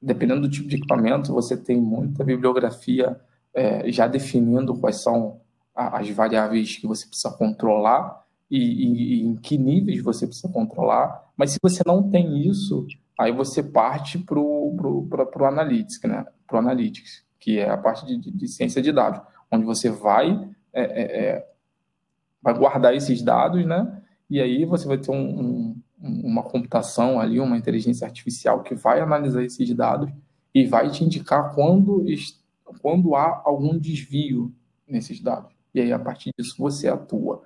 [0.00, 3.20] Dependendo do tipo de equipamento, você tem muita bibliografia
[3.54, 5.40] é, já definindo quais são
[5.74, 11.30] as variáveis que você precisa controlar e, e, e em que níveis você precisa controlar.
[11.36, 12.86] Mas se você não tem isso,
[13.18, 15.08] Aí você parte para o
[15.46, 16.24] Analytics, né?
[16.46, 19.20] Pro Analytics, que é a parte de, de, de ciência de dados,
[19.50, 21.48] onde você vai, é, é, é,
[22.40, 24.02] vai guardar esses dados, né?
[24.28, 29.00] E aí você vai ter um, um, uma computação ali, uma inteligência artificial que vai
[29.00, 30.10] analisar esses dados
[30.54, 32.04] e vai te indicar quando,
[32.80, 34.52] quando há algum desvio
[34.86, 35.52] nesses dados.
[35.74, 37.42] E aí, a partir disso, você atua.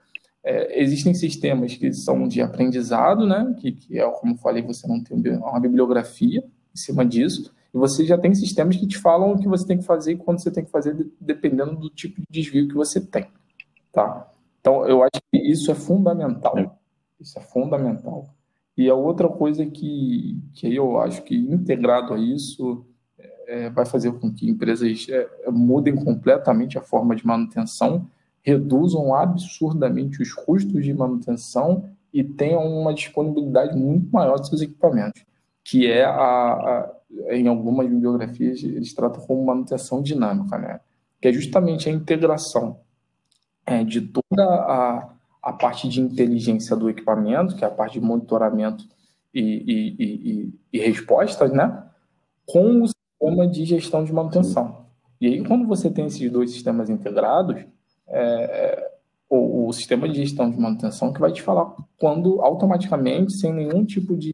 [0.48, 3.52] É, existem sistemas que são de aprendizado, né?
[3.58, 6.38] Que, que, é, como falei, você não tem uma bibliografia
[6.72, 7.52] em cima disso.
[7.74, 10.16] E você já tem sistemas que te falam o que você tem que fazer e
[10.16, 13.26] quando você tem que fazer, dependendo do tipo de desvio que você tem.
[13.90, 14.30] Tá?
[14.60, 16.78] Então, eu acho que isso é fundamental.
[17.18, 18.28] Isso é fundamental.
[18.76, 22.86] E a outra coisa que, que eu acho que integrado a isso
[23.48, 28.08] é, vai fazer com que empresas é, mudem completamente a forma de manutenção
[28.46, 35.24] reduzam absurdamente os custos de manutenção e tenham uma disponibilidade muito maior de seus equipamentos,
[35.64, 36.96] que é a, a
[37.30, 40.80] em algumas bibliografias eles tratam como manutenção dinâmica, né?
[41.20, 42.78] Que é justamente a integração
[43.64, 45.10] é, de toda a,
[45.42, 48.84] a parte de inteligência do equipamento, que é a parte de monitoramento
[49.34, 51.84] e, e, e, e respostas, né?
[52.44, 54.86] Com o sistema de gestão de manutenção.
[55.20, 57.64] E aí, quando você tem esses dois sistemas integrados,
[58.08, 58.92] é, é,
[59.28, 63.84] o, o, sistema de gestão de manutenção que vai te falar quando automaticamente, sem nenhum
[63.84, 64.32] tipo de,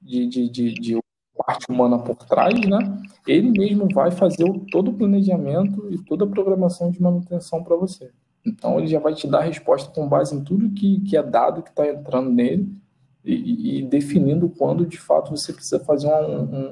[0.00, 0.98] de, de, de, de
[1.36, 2.78] parte humana por trás, né?
[3.26, 7.76] Ele mesmo vai fazer o, todo o planejamento e toda a programação de manutenção para
[7.76, 8.10] você.
[8.46, 11.22] Então ele já vai te dar a resposta com base em tudo que, que é
[11.22, 12.83] dado que está entrando nele
[13.24, 16.18] e, e, definindo quando de fato você precisa fazer uma,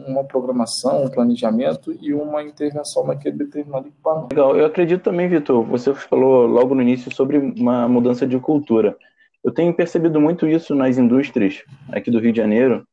[0.07, 4.35] uma programação, um planejamento e uma intervenção naquele determinado equipamento.
[4.35, 8.95] Legal, eu acredito também, Vitor, você falou logo no início sobre uma mudança de cultura.
[9.43, 12.87] Eu tenho percebido muito isso nas indústrias aqui do Rio de Janeiro,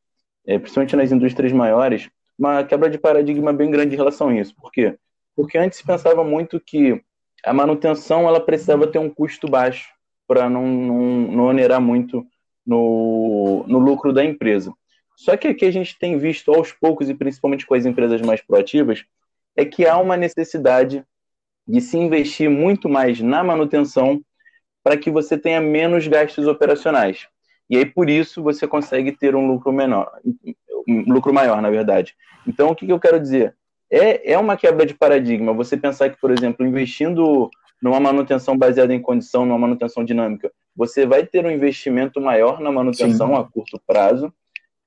[0.47, 4.55] é, principalmente nas indústrias maiores, uma quebra de paradigma bem grande em relação a isso.
[4.55, 4.95] Por quê?
[5.35, 7.01] Porque antes se pensava muito que
[7.45, 9.89] a manutenção ela precisava ter um custo baixo
[10.25, 12.25] para não, não, não onerar muito
[12.69, 14.71] no, no lucro da empresa.
[15.15, 18.41] Só que aqui a gente tem visto aos poucos, e principalmente com as empresas mais
[18.41, 19.03] proativas,
[19.57, 21.03] é que há uma necessidade
[21.67, 24.21] de se investir muito mais na manutenção
[24.83, 27.27] para que você tenha menos gastos operacionais.
[27.67, 30.11] E aí, por isso, você consegue ter um lucro menor,
[30.87, 32.15] um lucro maior, na verdade.
[32.47, 33.55] Então, o que, eu quero dizer?
[33.91, 35.53] É, é uma quebra de paradigma.
[35.53, 37.49] Você pensar que, por exemplo, investindo
[37.81, 42.71] numa manutenção baseada em condição, numa manutenção dinâmica, você vai ter um investimento maior na
[42.71, 43.35] manutenção Sim.
[43.35, 44.33] a curto prazo,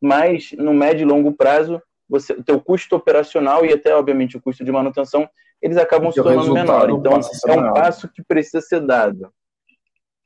[0.00, 4.40] mas no médio e longo prazo, você, o teu custo operacional e até, obviamente, o
[4.40, 5.28] custo de manutenção,
[5.60, 6.90] eles acabam se tornando menor.
[6.90, 7.12] Então,
[7.46, 9.32] é um passo que precisa ser dado.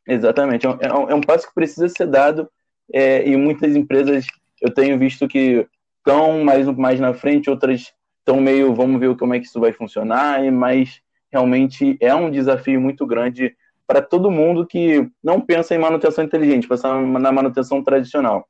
[0.08, 2.48] Exatamente, é um, é um passo que precisa ser dado
[2.92, 4.24] é, e muitas empresas
[4.60, 5.66] eu tenho visto que
[5.98, 9.72] estão mais, mais na frente, outras estão meio, vamos ver como é que isso vai
[9.72, 11.00] funcionar, mas
[11.32, 13.54] realmente é um desafio muito grande
[13.86, 18.46] para todo mundo que não pensa em manutenção inteligente, pensa na manutenção tradicional.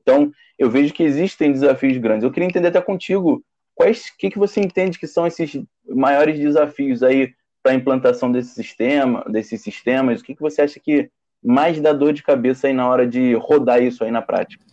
[0.00, 2.24] Então, eu vejo que existem desafios grandes.
[2.24, 3.42] Eu queria entender até contigo
[3.74, 8.54] quais que, que você entende que são esses maiores desafios aí para a implantação desse
[8.54, 10.20] sistema, desses sistemas?
[10.20, 11.10] O que, que você acha que
[11.44, 14.64] mais dá dor de cabeça aí na hora de rodar isso aí na prática?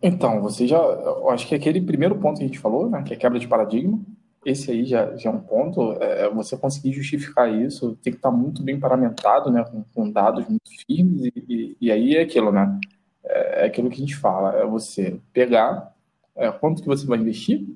[0.00, 3.14] Então, você já, eu acho que aquele primeiro ponto que a gente falou, né, que
[3.14, 3.98] é quebra de paradigma,
[4.44, 8.18] esse aí já, já é um ponto, é, é você conseguir justificar isso, tem que
[8.18, 12.22] estar muito bem paramentado, né, com, com dados muito firmes, e, e, e, aí é
[12.22, 12.78] aquilo, né,
[13.24, 15.94] é, é, aquilo que a gente fala, é você pegar
[16.36, 17.66] é, quanto que você vai investir,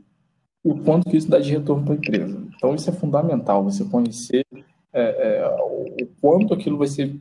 [0.65, 2.47] e o quanto que isso dá de retorno para a empresa.
[2.57, 4.45] Então, isso é fundamental, você conhecer
[4.93, 7.19] é, é, o quanto aquilo vai, ser,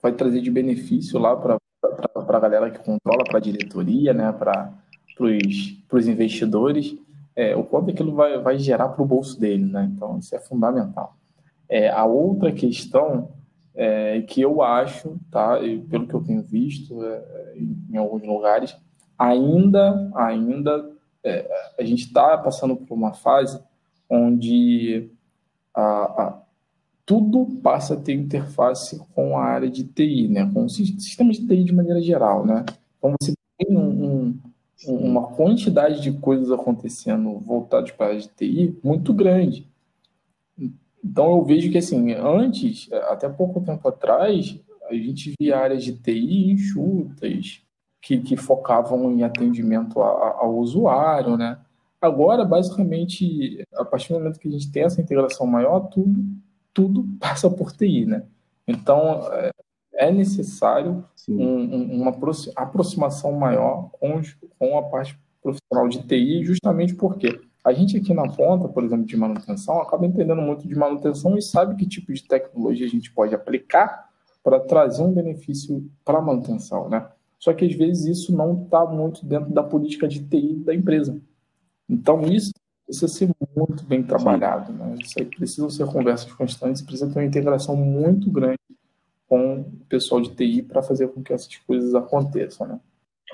[0.00, 4.72] vai trazer de benefício lá para a galera que controla, para a diretoria, né, para
[5.18, 6.96] os investidores,
[7.36, 9.66] é, o quanto aquilo vai, vai gerar para o bolso dele.
[9.66, 9.90] Né?
[9.94, 11.16] Então, isso é fundamental.
[11.68, 13.28] É, a outra questão
[13.74, 18.22] é, que eu acho, tá, e pelo que eu tenho visto é, em, em alguns
[18.22, 18.74] lugares,
[19.18, 20.90] ainda, ainda
[21.22, 21.46] é,
[21.78, 23.60] a gente está passando por uma fase
[24.08, 25.10] onde
[25.74, 26.42] a, a,
[27.04, 30.50] tudo passa a ter interface com a área de TI, né?
[30.52, 32.46] com o sistema de TI de maneira geral.
[32.46, 32.64] Né?
[32.98, 34.15] Então você tem um, um,
[34.84, 39.66] uma quantidade de coisas acontecendo voltadas para a TI muito grande.
[41.04, 44.58] Então eu vejo que assim, antes, até pouco tempo atrás,
[44.88, 47.62] a gente via áreas de TI enxutas,
[48.00, 51.58] que, que focavam em atendimento a, ao usuário, né?
[52.00, 56.24] Agora, basicamente, a partir do momento que a gente tem essa integração maior, tudo,
[56.72, 58.22] tudo passa por TI, né?
[58.66, 59.22] Então,
[59.96, 62.14] é, necessário um, uma
[62.56, 64.20] aproximação maior com,
[64.58, 69.04] com a parte profissional de TI, justamente porque a gente aqui na ponta, por exemplo,
[69.04, 73.12] de manutenção, acaba entendendo muito de manutenção e sabe que tipo de tecnologia a gente
[73.12, 74.08] pode aplicar
[74.42, 77.08] para trazer um benefício para a manutenção, né?
[77.38, 81.20] Só que às vezes isso não está muito dentro da política de TI da empresa.
[81.88, 82.52] Então isso
[82.84, 84.72] precisa ser muito bem trabalhado.
[84.72, 84.96] Né?
[85.02, 88.55] Isso aí precisam ser conversas constantes, precisa ter uma integração muito grande
[89.28, 92.66] com o pessoal de TI para fazer com que essas coisas aconteçam.
[92.66, 92.80] Né?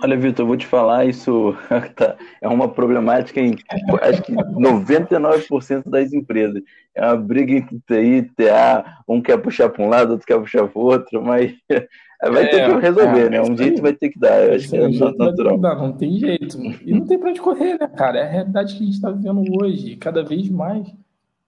[0.02, 1.54] Olha, Vitor, eu vou te falar, isso
[1.94, 3.56] tá, é uma problemática em
[4.02, 6.62] acho que 99% das empresas.
[6.94, 10.38] É uma briga entre TI e TA, um quer puxar para um lado, outro quer
[10.38, 11.52] puxar para o outro, mas
[12.22, 13.42] vai é, ter que resolver, é, né?
[13.42, 15.58] Um jeito vai ter que dar, eu acho que é natural.
[15.58, 16.58] Não, não tem jeito.
[16.84, 18.18] E não tem para onde correr, né, cara?
[18.18, 19.96] É a realidade que a gente está vivendo hoje.
[19.96, 20.86] Cada vez mais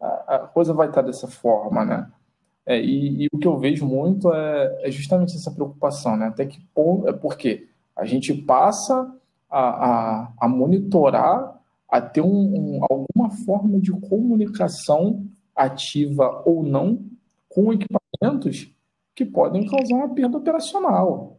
[0.01, 2.07] a, a coisa vai estar dessa forma, né?
[2.67, 6.27] É, e, e, o que eu vejo muito é, é, justamente essa preocupação, né?
[6.27, 9.15] Até que ponto, é porque a gente passa
[9.51, 12.27] a, a, a monitorar, a ter um,
[12.79, 17.05] um, alguma forma de comunicação ativa ou não
[17.49, 18.75] com equipamentos
[19.15, 21.39] que podem causar uma perda operacional,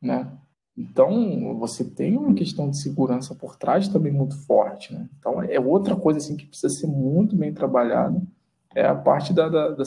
[0.00, 0.30] né?
[0.76, 5.08] Então, você tem uma questão de segurança por trás também muito forte, né?
[5.18, 8.20] Então, é outra coisa assim que precisa ser muito bem trabalhada,
[8.74, 9.84] é a parte da, da, da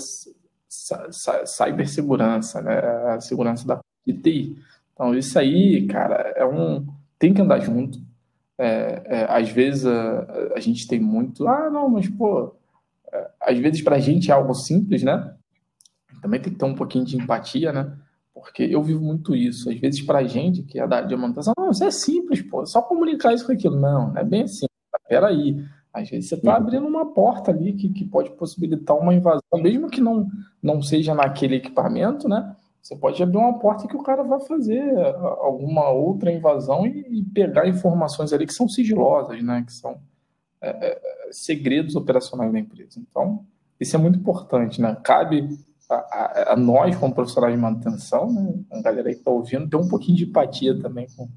[1.45, 2.80] cibersegurança, né?
[3.13, 4.57] A segurança da TI.
[4.93, 6.86] Então, isso aí, cara, é um.
[7.17, 7.99] Tem que andar junto.
[8.57, 11.47] É, é, às vezes a, a, gente tem muito.
[11.47, 12.55] Ah, não, mas, pô.
[13.11, 15.34] É, às vezes para a gente é algo simples, né?
[16.22, 17.91] Também tem que ter um pouquinho de empatia, né?
[18.34, 19.70] Porque eu vivo muito isso.
[19.70, 22.65] Às vezes para a gente, que é da de manutenção, não, isso é simples, pô.
[22.65, 23.80] Só comunicar isso com aquilo.
[23.80, 24.65] Não, não é bem assim.
[25.07, 25.65] Peraí.
[25.94, 29.90] Às vezes você está abrindo uma porta ali que, que pode possibilitar uma invasão, mesmo
[29.90, 30.28] que não,
[30.62, 32.56] não seja naquele equipamento, né?
[32.82, 34.82] Você pode abrir uma porta que o cara vai fazer
[35.40, 39.64] alguma outra invasão e, pegar informações ali que são sigilosas, né?
[39.66, 40.00] Que são
[40.62, 43.00] é, é, segredos operacionais da empresa.
[43.00, 43.46] Então,
[43.80, 44.96] isso é muito importante, né?
[45.04, 45.50] Cabe
[45.90, 48.54] a, a, a nós, como profissionais de manutenção, né?
[48.72, 51.28] a galera aí que está ouvindo, ter um pouquinho de empatia também com,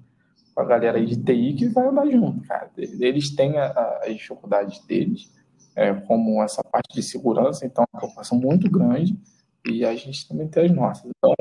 [0.55, 2.70] com a galera aí de TI que vai andar junto, cara.
[2.76, 5.30] Eles têm as dificuldades deles,
[5.74, 9.18] é, como essa parte de segurança, então é uma preocupação muito grande
[9.66, 11.11] e a gente também tem as nossas.
[11.16, 11.34] Então,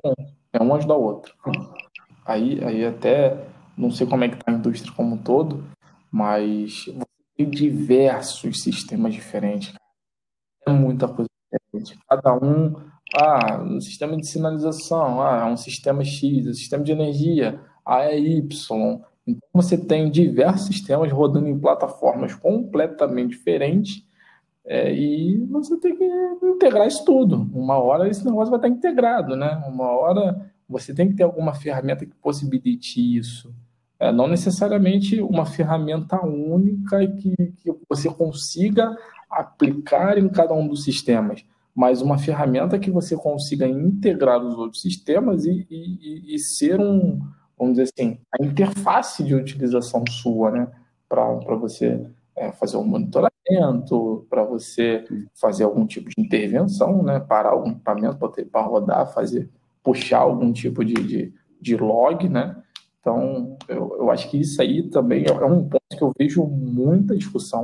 [0.53, 1.33] é um ajudar o outro.
[2.25, 3.37] Aí, aí até,
[3.77, 5.63] não sei como é que está a indústria como um todo,
[6.11, 6.85] mas
[7.35, 9.73] tem diversos sistemas diferentes.
[10.67, 11.99] É muita coisa diferente.
[12.07, 12.75] Cada um,
[13.15, 18.19] ah, um sistema de sinalização, ah, é um sistema X, um sistema de energia, é
[18.19, 19.01] Y.
[19.27, 24.03] Então, você tem diversos sistemas rodando em plataformas completamente diferentes
[24.65, 26.05] é, e você tem que
[26.43, 27.49] integrar isso tudo.
[27.53, 29.61] Uma hora esse negócio vai estar integrado, né?
[29.67, 33.53] Uma hora você tem que ter alguma ferramenta que possibilite isso.
[33.99, 38.95] É, não necessariamente uma ferramenta única que, que você consiga
[39.29, 44.81] aplicar em cada um dos sistemas, mas uma ferramenta que você consiga integrar os outros
[44.81, 47.19] sistemas e, e, e ser um,
[47.61, 50.67] vamos dizer assim, a interface de utilização sua, né?
[51.07, 52.03] Para você
[52.35, 55.05] é, fazer um monitoramento, para você
[55.39, 57.19] fazer algum tipo de intervenção, né?
[57.19, 58.17] parar algum equipamento
[58.51, 59.47] para rodar, fazer,
[59.83, 62.55] puxar algum tipo de, de, de log, né?
[62.99, 66.43] Então, eu, eu acho que isso aí também é, é um ponto que eu vejo
[66.45, 67.63] muita discussão,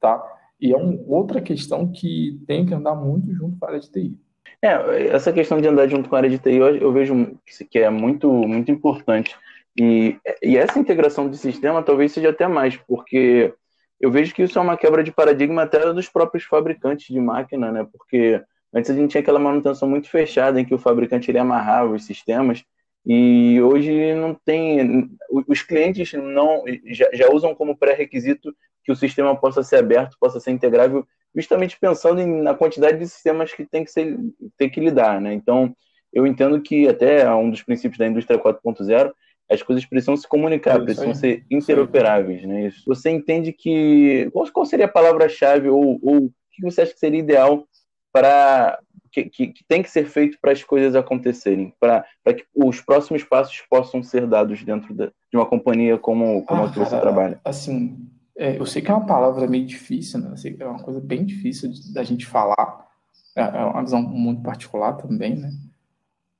[0.00, 0.22] tá?
[0.60, 3.90] E é um, outra questão que tem que andar muito junto com a área de
[3.90, 4.16] TI.
[4.64, 7.36] É, essa questão de andar junto com a área de TI, eu, eu vejo
[7.68, 9.36] que é muito, muito importante.
[9.78, 13.52] E, e essa integração de sistema talvez seja até mais, porque
[14.00, 17.72] eu vejo que isso é uma quebra de paradigma até dos próprios fabricantes de máquina,
[17.72, 17.86] né?
[17.90, 18.40] Porque
[18.72, 22.04] antes a gente tinha aquela manutenção muito fechada em que o fabricante ele amarrava os
[22.04, 22.64] sistemas
[23.04, 25.10] e hoje não tem.
[25.48, 28.54] Os clientes não já, já usam como pré-requisito
[28.84, 33.08] que o sistema possa ser aberto, possa ser integrável, justamente pensando em, na quantidade de
[33.08, 34.18] sistemas que tem que, ser,
[34.56, 35.32] tem que lidar, né?
[35.32, 35.74] Então,
[36.12, 39.12] eu entendo que até um dos princípios da indústria 4.0
[39.50, 42.66] as coisas precisam se comunicar, é precisam ser interoperáveis, né?
[42.66, 42.82] Isso.
[42.86, 47.20] Você entende que qual, seria a palavra-chave ou, ou o que você acha que seria
[47.20, 47.66] ideal
[48.12, 48.78] para
[49.10, 53.22] que, que, que, tem que ser feito para as coisas acontecerem, para que os próximos
[53.22, 56.98] passos possam ser dados dentro de, de uma companhia como, como ah, a que você
[56.98, 57.40] trabalha?
[57.44, 60.34] Assim, é, eu sei que é uma palavra meio difícil, né?
[60.58, 62.88] É uma coisa bem difícil da gente falar.
[63.36, 65.52] É, é uma visão muito particular também, né?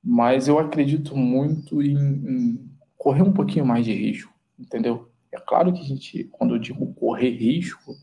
[0.03, 5.09] Mas eu acredito muito em, em correr um pouquinho mais de risco, entendeu?
[5.31, 7.95] É claro que a gente, quando eu digo correr risco,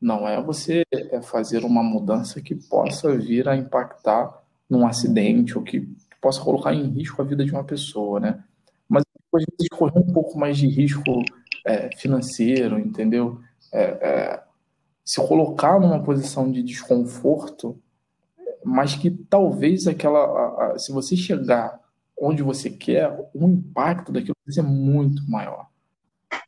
[0.00, 5.62] não é você é fazer uma mudança que possa vir a impactar num acidente ou
[5.62, 5.88] que
[6.20, 8.42] possa colocar em risco a vida de uma pessoa, né?
[8.88, 11.02] Mas às vezes correr um pouco mais de risco
[11.66, 13.40] é, financeiro, entendeu?
[13.72, 14.42] É, é,
[15.04, 17.80] se colocar numa posição de desconforto,
[18.64, 21.80] mas que talvez aquela, a, a, se você chegar
[22.18, 25.66] onde você quer, o impacto daquilo vai ser muito maior.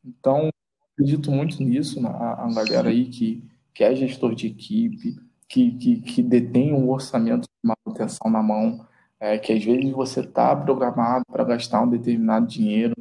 [0.05, 0.51] Então,
[0.93, 3.43] acredito muito nisso, na a galera aí que,
[3.73, 5.17] que é gestor de equipe,
[5.49, 8.87] que, que, que detém um orçamento de manutenção na mão,
[9.19, 12.95] é, que às vezes você está programado para gastar um determinado dinheiro,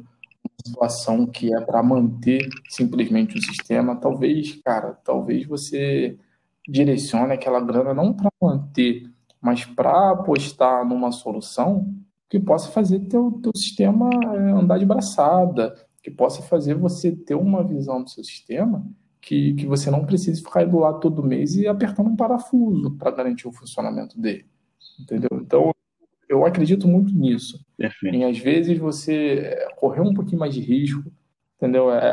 [0.66, 6.18] situação que é para manter simplesmente o sistema, talvez, cara, talvez você
[6.66, 9.10] direcione aquela grana não para manter,
[9.40, 11.94] mas para apostar numa solução
[12.28, 17.34] que possa fazer teu, teu sistema é, andar de braçada, que possa fazer você ter
[17.34, 18.86] uma visão do seu sistema
[19.20, 23.10] que, que você não precise ficar indo lá todo mês e apertando um parafuso para
[23.10, 24.44] garantir o funcionamento dele.
[25.00, 25.30] Entendeu?
[25.32, 25.74] Então,
[26.34, 27.64] eu acredito muito nisso.
[27.76, 28.16] Perfeito.
[28.16, 31.10] Em, às vezes, você é, correr um pouquinho mais de risco,
[31.56, 31.92] entendeu?
[31.92, 32.12] É,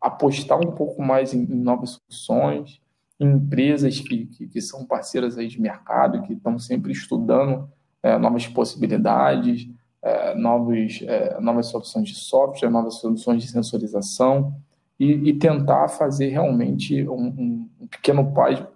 [0.00, 2.80] apostar um pouco mais em, em novas soluções,
[3.18, 7.68] em empresas que, que, que, são parceiras aí de mercado, que estão sempre estudando
[8.02, 9.68] é, novas possibilidades,
[10.02, 14.54] é, novos, é, novas soluções de software, novas soluções de sensorização
[15.00, 18.32] e, e tentar fazer realmente um, um pequeno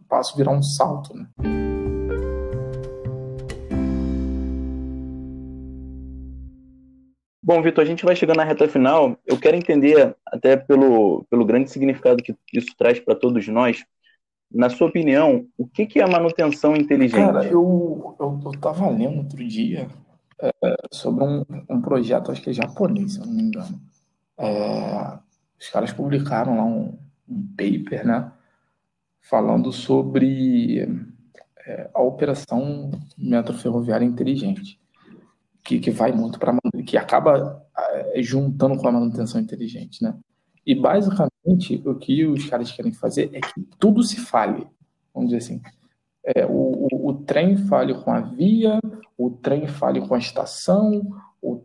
[0.08, 1.14] passo virar um salto.
[1.14, 1.79] Né?
[7.50, 9.18] Bom, Vitor, a gente vai chegando na reta final.
[9.26, 13.84] Eu quero entender, até pelo, pelo grande significado que isso traz para todos nós,
[14.48, 17.20] na sua opinião, o que, que é manutenção inteligente?
[17.20, 19.88] Cara, eu, eu, eu tava lendo outro dia
[20.40, 23.80] é, sobre um, um projeto, acho que é japonês, se eu não me engano.
[24.38, 25.18] É,
[25.58, 26.96] os caras publicaram lá um,
[27.28, 28.30] um paper, né?
[29.22, 30.88] Falando sobre
[31.66, 34.78] é, a operação metro ferroviária inteligente.
[35.64, 40.14] que, que vai muito para que acaba é, juntando com a manutenção inteligente, né?
[40.66, 44.66] E basicamente o que os caras querem fazer é que tudo se fale,
[45.14, 45.62] vamos dizer assim.
[46.22, 46.50] É, o,
[46.90, 48.78] o, o, trem fale com a via,
[49.16, 51.02] o trem fale com a estação,
[51.40, 51.64] o,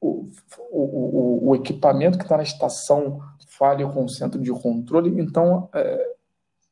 [0.00, 5.20] o equipamento que está na estação fale com o centro de controle.
[5.20, 6.14] Então, é,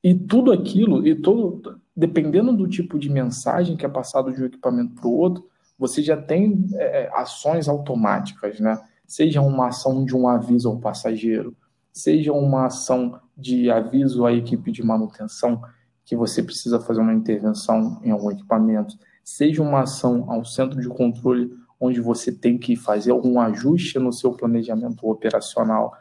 [0.03, 4.47] e tudo aquilo, e todo, dependendo do tipo de mensagem que é passado de um
[4.47, 5.49] equipamento para o outro,
[5.79, 8.81] você já tem é, ações automáticas, né?
[9.07, 11.57] Seja uma ação de um aviso ao passageiro,
[11.93, 15.63] seja uma ação de aviso à equipe de manutenção
[16.05, 20.89] que você precisa fazer uma intervenção em algum equipamento, seja uma ação ao centro de
[20.89, 25.93] controle onde você tem que fazer algum ajuste no seu planejamento operacional.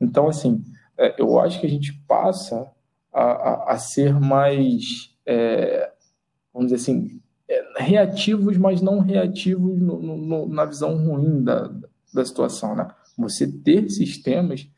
[0.00, 0.62] Então, assim,
[0.98, 2.70] é, eu acho que a gente passa
[3.12, 5.90] a, a, a ser mais, é,
[6.52, 7.21] vamos dizer assim, é,
[7.76, 11.72] reativos, mas não reativos no, no, na visão ruim da,
[12.12, 12.88] da situação, né?
[13.16, 14.68] Você ter sistemas,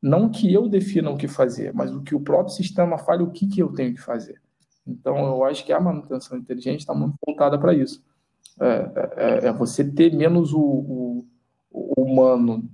[0.00, 3.30] não que eu defina o que fazer, mas o que o próprio sistema fale o
[3.30, 4.40] que, que eu tenho que fazer.
[4.86, 8.02] Então, eu acho que a manutenção inteligente está muito voltada para isso.
[8.60, 11.26] É, é, é, você ter menos o, o,
[11.70, 12.68] o humano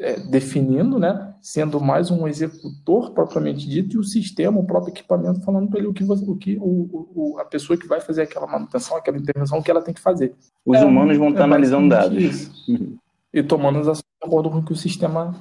[0.00, 5.42] é, definindo, né, sendo mais um executor propriamente dito, e o sistema, o próprio equipamento,
[5.42, 8.22] falando para ele o que, você, o que o, o, a pessoa que vai fazer
[8.22, 10.34] aquela manutenção, aquela intervenção, o que ela tem que fazer.
[10.64, 12.50] Os é, humanos vão estar é analisando dados.
[12.66, 12.96] Uhum.
[13.32, 15.36] E tomando as ações de acordo com o que o sistema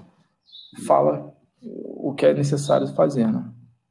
[0.86, 3.28] fala o que é necessário fazer.
[3.28, 3.44] Né?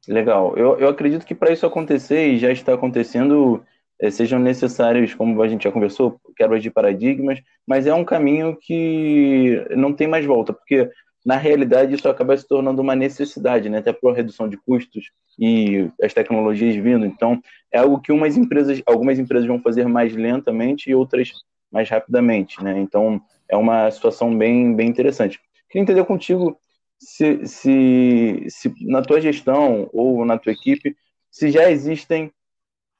[0.07, 0.55] Legal.
[0.55, 3.63] Eu, eu acredito que para isso acontecer, e já está acontecendo,
[4.09, 9.65] sejam necessários, como a gente já conversou, quebras de paradigmas, mas é um caminho que
[9.75, 10.89] não tem mais volta, porque
[11.25, 13.79] na realidade isso acaba se tornando uma necessidade, né?
[13.79, 17.05] até por redução de custos e as tecnologias vindo.
[17.05, 17.41] Então,
[17.71, 21.31] é algo que umas empresas, algumas empresas vão fazer mais lentamente e outras
[21.71, 22.63] mais rapidamente.
[22.63, 22.79] Né?
[22.79, 25.39] Então, é uma situação bem, bem interessante.
[25.69, 26.57] Queria entender contigo
[26.97, 30.95] se, se, se na tua gestão ou na tua equipe,
[31.29, 32.31] se já existem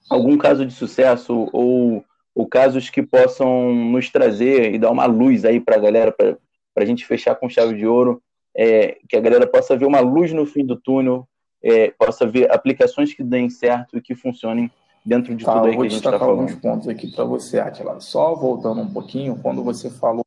[0.09, 2.03] algum caso de sucesso ou,
[2.35, 6.37] ou casos que possam nos trazer e dar uma luz aí para a galera, para
[6.77, 8.21] a gente fechar com chave de ouro,
[8.55, 11.27] é, que a galera possa ver uma luz no fim do túnel,
[11.63, 14.71] é, possa ver aplicações que deem certo e que funcionem
[15.05, 16.39] dentro de tá, tudo aí que a gente está falando.
[16.39, 17.99] alguns pontos aqui para você, Atila.
[17.99, 20.25] Só voltando um pouquinho, quando você falou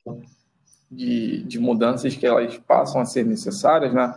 [0.91, 4.15] de, de mudanças que elas passam a ser necessárias, né?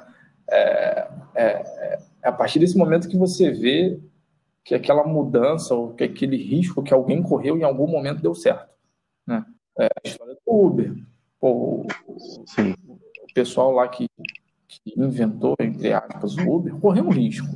[0.50, 4.00] É, é, é a partir desse momento que você vê
[4.66, 8.74] que aquela mudança ou que aquele risco que alguém correu em algum momento deu certo.
[9.26, 9.46] Né?
[9.80, 10.96] É a história do Uber.
[11.40, 11.86] Pô.
[11.86, 14.10] O pessoal lá que,
[14.68, 17.48] que, inventou, entre aspas, o Uber, correu um risco.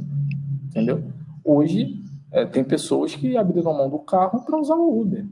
[0.67, 1.11] Entendeu?
[1.43, 1.99] Hoje,
[2.31, 5.25] é, tem pessoas que abriram mão do carro para usar o Uber.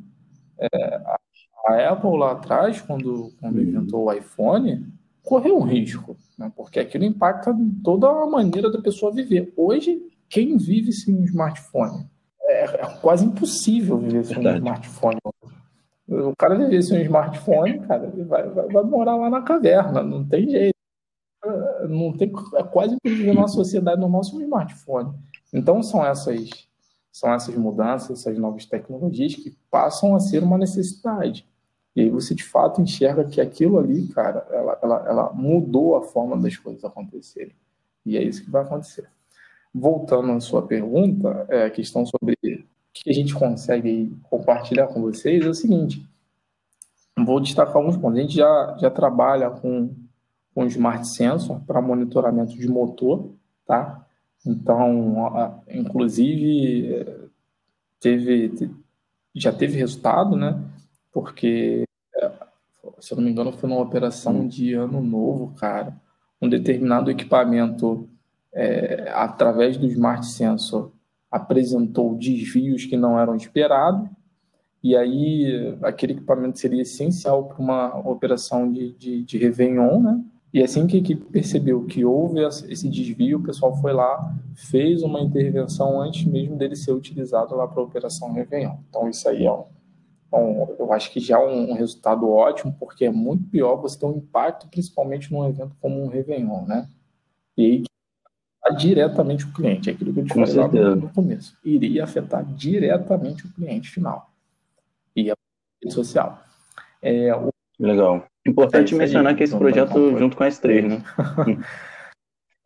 [0.58, 1.20] É, a,
[1.68, 4.84] a, Apple lá atrás, quando, quando inventou o iPhone,
[5.22, 6.52] correu um risco, né?
[6.56, 9.54] porque aquilo impacta toda a maneira da pessoa viver.
[9.56, 12.10] Hoje, quem vive sem um smartphone?
[12.42, 14.58] É, é quase impossível viver sem Verdade.
[14.58, 15.18] um smartphone.
[16.08, 20.26] O cara viver sem um smartphone, cara, vai, vai, vai, morar lá na caverna, não
[20.26, 20.76] tem jeito.
[21.90, 25.14] Não tem, é quase impossível viver numa sociedade normal sem um smartphone.
[25.54, 26.50] Então são essas,
[27.12, 31.48] são essas mudanças, essas novas tecnologias que passam a ser uma necessidade.
[31.96, 36.04] E aí você de fato enxerga que aquilo ali, cara, ela, ela, ela mudou a
[36.04, 37.56] forma das coisas acontecerem.
[38.06, 39.10] E é isso que vai acontecer
[39.80, 42.64] voltando à sua pergunta, é, a questão sobre o
[42.94, 46.04] que a gente consegue compartilhar com vocês é o seguinte.
[47.18, 48.20] Vou destacar alguns pontos.
[48.20, 49.94] A gente já, já trabalha com,
[50.66, 53.32] Smart Sensor para monitoramento de motor,
[53.66, 54.06] tá?
[54.46, 57.30] Então, a, inclusive,
[58.00, 58.72] teve,
[59.36, 60.60] já teve resultado, né?
[61.12, 61.84] Porque,
[62.16, 62.32] é,
[63.00, 65.96] se eu não me engano, foi numa operação de ano novo, cara.
[66.42, 68.10] Um determinado equipamento
[68.58, 70.92] é, através do Smart Sensor,
[71.30, 74.10] apresentou desvios que não eram esperados,
[74.84, 80.24] e aí aquele equipamento seria essencial para uma operação de, de, de Réveillon, né?
[80.54, 85.04] E assim que a equipe percebeu que houve esse desvio, o pessoal foi lá, fez
[85.04, 88.78] uma intervenção antes mesmo dele ser utilizado lá para a operação Réveillon.
[88.90, 89.66] Então isso aí é um,
[90.34, 94.06] um, eu acho que já é um resultado ótimo, porque é muito pior você ter
[94.06, 96.88] um impacto, principalmente num evento como um Réveillon, né?
[97.56, 97.84] E aí
[98.70, 101.58] diretamente o cliente, é aquilo que eu te falei lá no começo.
[101.64, 104.32] Iria afetar diretamente o cliente final.
[105.16, 105.36] E a
[105.82, 106.44] rede social.
[107.02, 107.50] É, o...
[107.80, 108.26] Legal.
[108.46, 111.04] Importante é mencionar aí, que esse então, projeto junto com a S3, né?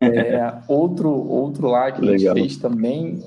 [0.00, 2.34] é, outro, outro lá que Legal.
[2.34, 3.22] a gente fez também,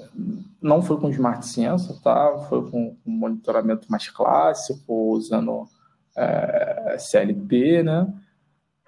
[0.61, 2.37] não foi com Smart Sensor, tá?
[2.49, 5.67] Foi com um monitoramento mais clássico, usando
[6.15, 8.07] é, CLP, né?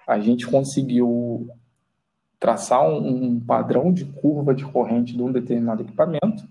[0.06, 1.50] A gente conseguiu
[2.38, 6.46] traçar um, um padrão de curva de corrente de um determinado equipamento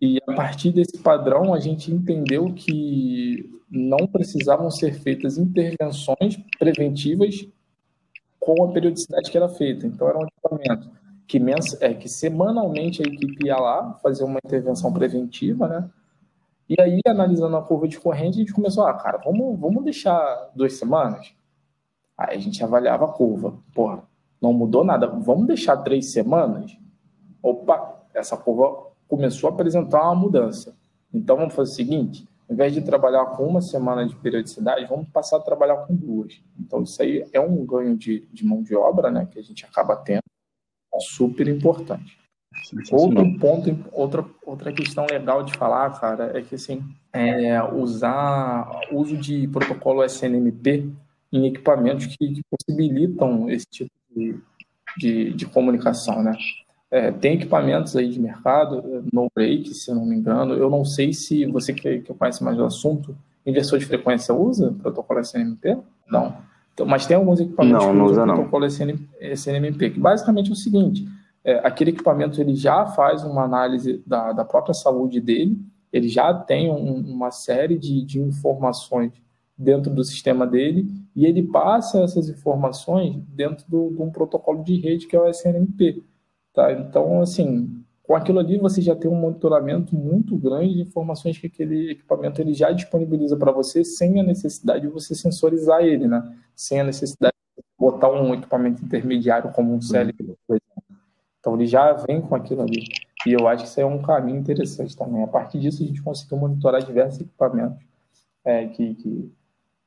[0.00, 7.48] e a partir desse padrão a gente entendeu que não precisavam ser feitas intervenções preventivas
[8.38, 9.86] com a periodicidade que era feita.
[9.86, 10.90] Então era um equipamento
[11.26, 15.90] que, mens é, que semanalmente a equipe ia lá fazer uma intervenção preventiva, né?
[16.68, 20.50] E aí, analisando a curva de corrente, a gente começou, ah, cara, vamos, vamos deixar
[20.54, 21.32] duas semanas?
[22.18, 23.56] Aí a gente avaliava a curva.
[23.72, 24.02] Porra,
[24.46, 25.08] não mudou nada.
[25.08, 26.78] Vamos deixar três semanas?
[27.42, 30.76] Opa, essa curva começou a apresentar uma mudança.
[31.12, 35.08] Então vamos fazer o seguinte: ao invés de trabalhar com uma semana de periodicidade, vamos
[35.08, 36.40] passar a trabalhar com duas.
[36.58, 39.64] Então isso aí é um ganho de, de mão de obra, né, que a gente
[39.64, 40.22] acaba tendo,
[40.94, 42.18] é super importante.
[42.90, 46.82] Outro ponto, outra, outra questão legal de falar, cara, é que assim,
[47.12, 50.90] é usar uso de protocolo SNMP
[51.30, 54.34] em equipamentos que, que possibilitam esse tipo de,
[54.96, 56.36] de, de comunicação, né?
[56.90, 60.54] É, tem equipamentos aí de mercado, no break, se eu não me engano.
[60.54, 64.74] Eu não sei se você que, que conhece mais do assunto, inversor de frequência usa
[64.80, 65.78] protocolo SNMP?
[66.08, 66.36] Não.
[66.72, 70.52] Então, mas tem alguns equipamentos não, que não usam usa, protocolo SNMP, que basicamente é
[70.52, 71.08] o seguinte:
[71.44, 75.58] é, aquele equipamento ele já faz uma análise da, da própria saúde dele,
[75.92, 79.12] ele já tem um, uma série de, de informações
[79.58, 80.86] dentro do sistema dele
[81.16, 85.26] e ele passa essas informações dentro do, de um protocolo de rede que é o
[85.26, 86.04] SNMP.
[86.52, 86.70] Tá?
[86.72, 91.46] Então, assim, com aquilo ali você já tem um monitoramento muito grande de informações que
[91.46, 96.22] aquele equipamento ele já disponibiliza para você sem a necessidade de você sensorizar ele, né?
[96.54, 101.02] Sem a necessidade de botar um equipamento intermediário como um CLP, por exemplo.
[101.40, 102.84] Então ele já vem com aquilo ali.
[103.26, 105.24] E eu acho que isso é um caminho interessante também.
[105.24, 107.82] A partir disso a gente conseguiu monitorar diversos equipamentos
[108.44, 109.32] é, que, que,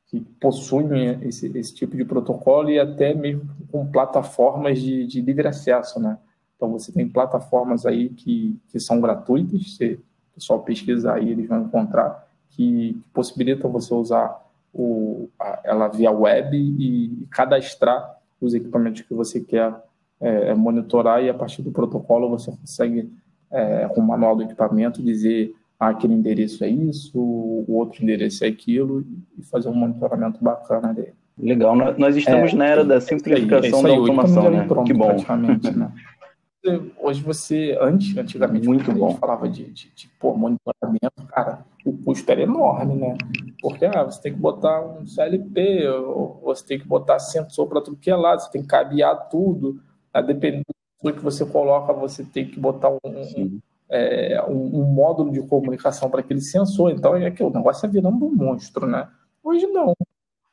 [0.10, 5.48] que, possuem esse, esse tipo de protocolo e até mesmo com plataformas de, de livre
[5.48, 6.18] acesso, né?
[6.56, 11.48] Então, você tem plataformas aí que, que são gratuitas, se o pessoal pesquisar aí, eles
[11.48, 18.18] vão encontrar, que, que possibilitam você usar o, a, ela via web e, e, cadastrar
[18.42, 19.74] os equipamentos que você quer
[20.20, 23.10] é, monitorar e a partir do protocolo você consegue,
[23.50, 28.44] é, com o manual do equipamento, dizer ah, aquele endereço é isso, o outro endereço
[28.44, 29.06] é aquilo
[29.38, 31.14] e fazer um monitoramento bacana dele.
[31.38, 34.68] Legal, nós estamos é, na era da simplificação é aí, da automação, né?
[34.68, 35.16] Pronto, que bom.
[35.16, 35.92] Né?
[37.00, 39.16] hoje você, antes, antigamente, muito bom.
[39.16, 43.18] falava de, de, de pô, monitoramento, cara, o custo era enorme, né?
[43.62, 47.80] Porque ah, você tem que botar um CLP, ou você tem que botar sensor para
[47.80, 49.82] tudo que é lado, você tem que cabear tudo,
[50.14, 50.66] a dependendo
[51.02, 53.60] do que você coloca, você tem que botar um, um,
[53.92, 57.90] é, um, um módulo de comunicação para aquele sensor, então é que o negócio é
[57.90, 59.08] virando um monstro, né?
[59.44, 59.94] Hoje não.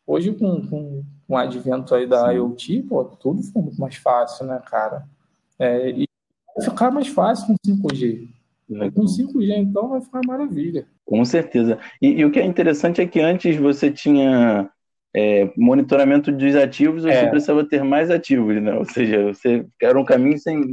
[0.06, 2.36] Hoje, com, com, com o advento aí da Sim.
[2.36, 5.04] IoT, pô, tudo foi muito mais fácil, né, cara?
[5.58, 6.06] É, e
[6.54, 8.28] vai ficar mais fácil com 5G.
[8.94, 10.86] Com 5G, então, vai ficar maravilha.
[11.04, 11.78] Com certeza.
[12.00, 14.70] E, e o que é interessante é que antes você tinha
[15.14, 17.28] é, monitoramento dos ativos, você é.
[17.28, 18.74] precisava ter mais ativos, né?
[18.74, 20.72] Ou seja, você era um caminho sem,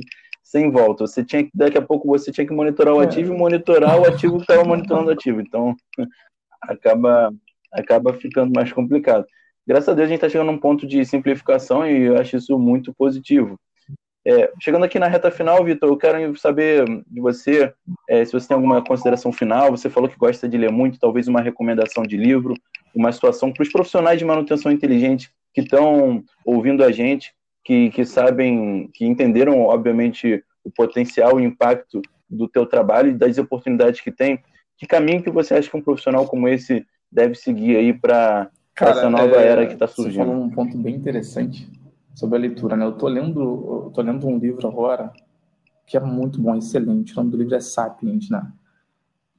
[0.53, 1.07] sem volta.
[1.07, 3.05] Você tinha que, daqui a pouco você tinha que monitorar o é.
[3.05, 5.41] ativo e monitorar o ativo que estava monitorando o ativo.
[5.41, 5.75] Então,
[6.61, 7.33] acaba,
[7.71, 9.25] acaba ficando mais complicado.
[9.65, 12.37] Graças a Deus a gente está chegando a um ponto de simplificação e eu acho
[12.37, 13.59] isso muito positivo.
[14.25, 17.73] É, chegando aqui na reta final, Vitor, eu quero saber de você
[18.07, 19.71] é, se você tem alguma consideração final.
[19.71, 22.53] Você falou que gosta de ler muito, talvez uma recomendação de livro,
[22.93, 27.33] uma situação para os profissionais de manutenção inteligente que estão ouvindo a gente,
[27.63, 33.13] que, que sabem, que entenderam, obviamente, o potencial e o impacto do teu trabalho e
[33.15, 34.39] das oportunidades que tem.
[34.77, 38.49] Que caminho que você acha que um profissional como esse deve seguir aí para
[38.79, 40.23] essa nova é, era que está surgindo?
[40.23, 41.69] Você falou um ponto bem interessante
[42.13, 42.85] sobre a leitura, né?
[42.85, 43.39] Eu tô lendo,
[43.85, 45.11] eu tô lendo um livro agora
[45.85, 47.13] que é muito bom, excelente.
[47.13, 48.51] O nome do livro é Sapiens, né?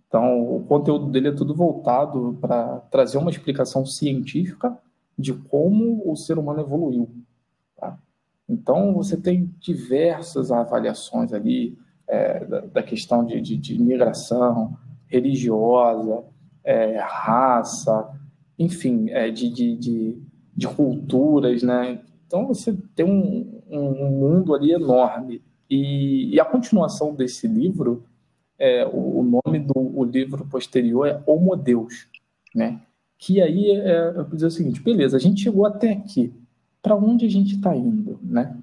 [0.07, 4.79] Então, o conteúdo dele é tudo voltado para trazer uma explicação científica
[5.19, 7.11] de como o ser humano evoluiu.
[7.77, 7.99] Tá?
[8.49, 14.77] Então, você tem diversas avaliações ali é, da, da, questão de, de, de migração
[15.07, 16.25] religiosa,
[16.63, 18.11] é, raça,
[18.59, 20.19] enfim, é, de, de,
[20.57, 22.01] de, culturas, né?
[22.27, 25.43] Então você tem um, um mundo ali enorme.
[25.69, 28.05] E, e, a continuação desse livro,
[28.59, 32.09] é, o, o nome do o livro posterior é Homo Deus,
[32.55, 32.81] né?
[33.19, 36.33] Que aí é, eu dizer o seguinte, beleza, a gente chegou até aqui,
[36.85, 38.57] para onde a gente está indo, né?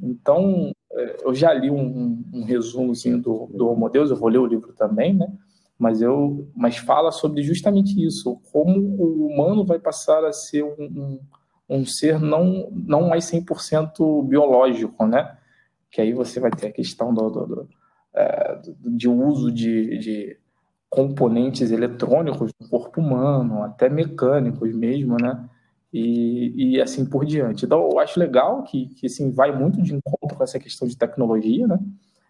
[0.00, 4.38] Então, é, eu já li um, um resumozinho do, do Homo Deus, eu vou ler
[4.38, 5.26] o livro também, né?
[5.80, 11.18] mas eu, mas fala sobre justamente isso, como o humano vai passar a ser um,
[11.66, 15.38] um, ser não, não mais 100% biológico, né?
[15.90, 17.68] Que aí você vai ter a questão do, do, do
[18.12, 20.36] é, de uso de, de
[20.90, 25.48] componentes eletrônicos no corpo humano, até mecânicos mesmo, né?
[25.92, 27.64] E, e assim por diante.
[27.64, 30.96] Então, eu acho legal que, que assim, vai muito de encontro com essa questão de
[30.96, 31.78] tecnologia, né?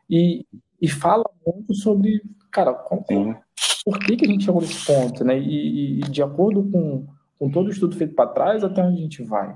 [0.08, 0.46] E,
[0.80, 5.38] e fala muito sobre, cara, por que, que a gente chegou nesse ponto, né?
[5.38, 7.06] E, e de acordo com,
[7.38, 9.54] com todo o estudo feito para trás, até onde a gente vai.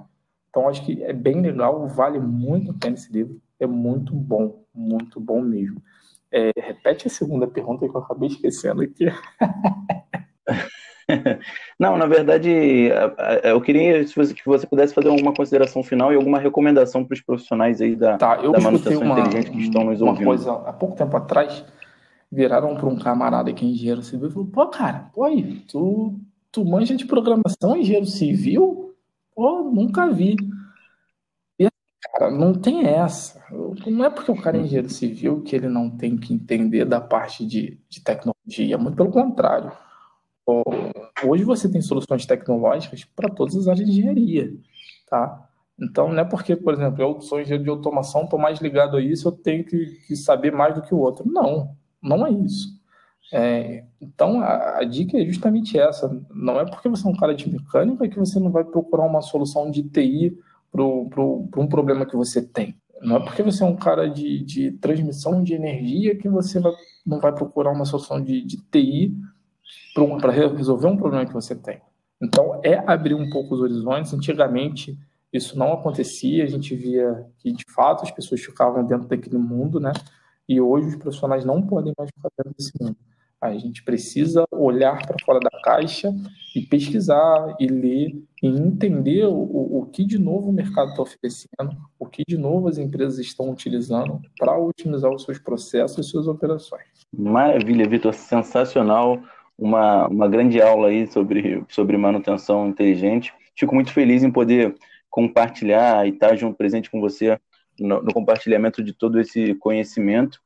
[0.51, 4.65] Então, acho que é bem legal, vale muito a pena esse livro, é muito bom,
[4.73, 5.83] muito bom mesmo.
[6.31, 9.07] É, repete a segunda pergunta que eu acabei esquecendo aqui.
[11.79, 12.51] Não, na verdade,
[13.43, 17.81] eu queria que você pudesse fazer alguma consideração final e alguma recomendação para os profissionais
[17.81, 20.21] aí da, tá, da manutenção uma, inteligente que estão nos ouvindo.
[20.21, 21.65] Uma coisa, há pouco tempo atrás,
[22.31, 26.15] viraram para um camarada que é engenheiro civil e falou: pô, cara, pô, aí, tu,
[26.51, 28.95] tu manja de programação engenheiro civil?
[29.35, 30.37] Pô, nunca vi.
[32.13, 33.43] Cara, não tem essa.
[33.87, 37.01] Não é porque o cara é engenheiro civil que ele não tem que entender da
[37.01, 39.73] parte de, de tecnologia, muito pelo contrário.
[41.27, 44.53] Hoje você tem soluções tecnológicas para todas as áreas de engenharia,
[45.09, 45.49] tá?
[45.81, 49.01] Então, não é porque, por exemplo, eu sou engenheiro de automação, estou mais ligado a
[49.01, 51.29] isso, eu tenho que, que, saber mais do que o outro.
[51.29, 52.79] Não, não é isso.
[53.33, 56.09] É, então, a, a, dica é justamente essa.
[56.31, 59.23] Não é porque você é um cara de mecânica que você não vai procurar uma
[59.23, 60.39] solução de TI
[60.71, 62.77] para um problema que você tem.
[63.03, 66.73] Não é porque você é um cara de, de transmissão de energia que você vai,
[67.05, 69.17] não vai procurar uma solução de, de TI
[69.95, 71.81] para resolver um problema que você tem.
[72.21, 74.13] Então, é abrir um pouco os horizontes.
[74.13, 74.99] Antigamente,
[75.33, 79.81] isso não acontecia, a gente via que, de fato, as pessoas ficavam dentro daquele mundo,
[79.81, 79.93] né?
[80.49, 82.97] E hoje os profissionais não podem mais ficar dentro desse mundo.
[83.41, 86.15] A gente precisa olhar para fora da caixa
[86.57, 91.77] e pesquisar e ler e entender o, o que de novo o mercado está oferecendo,
[91.99, 96.27] o que de novo as empresas estão utilizando para otimizar os seus processos e suas
[96.27, 96.87] operações.
[97.13, 99.21] Maravilha, Vitor, sensacional.
[99.57, 103.33] Uma, uma grande aula aí sobre, sobre manutenção inteligente.
[103.57, 104.75] Fico muito feliz em poder
[105.09, 107.39] compartilhar e estar junto presente com você
[107.79, 110.41] no, no compartilhamento de todo esse conhecimento.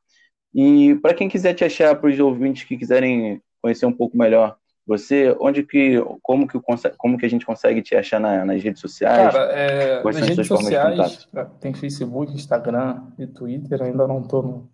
[0.55, 4.57] E para quem quiser te achar, para os ouvintes que quiserem conhecer um pouco melhor
[4.87, 6.59] você, onde que, como que,
[6.97, 9.35] como que a gente consegue te achar na, nas redes sociais?
[9.35, 11.29] Cara, é, nas redes sociais,
[11.61, 14.71] tem Facebook, Instagram e Twitter, ainda não estou no,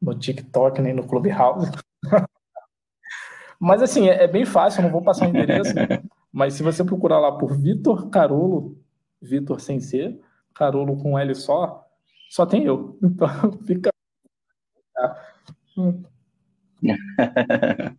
[0.00, 1.68] no TikTok nem no Clubhouse.
[3.60, 5.74] Mas assim, é, é, bem fácil, eu não vou passar o endereço,
[6.32, 8.78] mas se você procurar lá por Vitor Carolo,
[9.20, 10.18] Vitor sem C,
[10.54, 11.86] Carolo com L só,
[12.30, 12.98] só tem eu.
[13.04, 13.28] Então
[13.66, 13.90] fica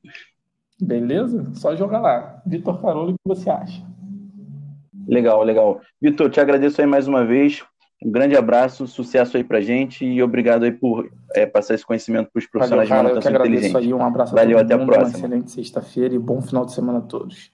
[0.82, 1.54] Beleza?
[1.54, 2.42] Só jogar lá.
[2.46, 3.86] Vitor Carolo, o que você acha?
[5.08, 5.82] Legal, legal.
[6.02, 7.64] Vitor, te agradeço aí mais uma vez.
[8.04, 12.32] Um grande abraço, sucesso aí pra gente e obrigado aí por é, passar esse conhecimento
[12.32, 14.62] para os profissionais Valeu, cara, de manutenção eu que agradeço aí, um abraço Valeu, a
[14.62, 15.18] até mundo, a próxima.
[15.20, 17.52] Uma excelente sexta-feira e bom final de semana a todos.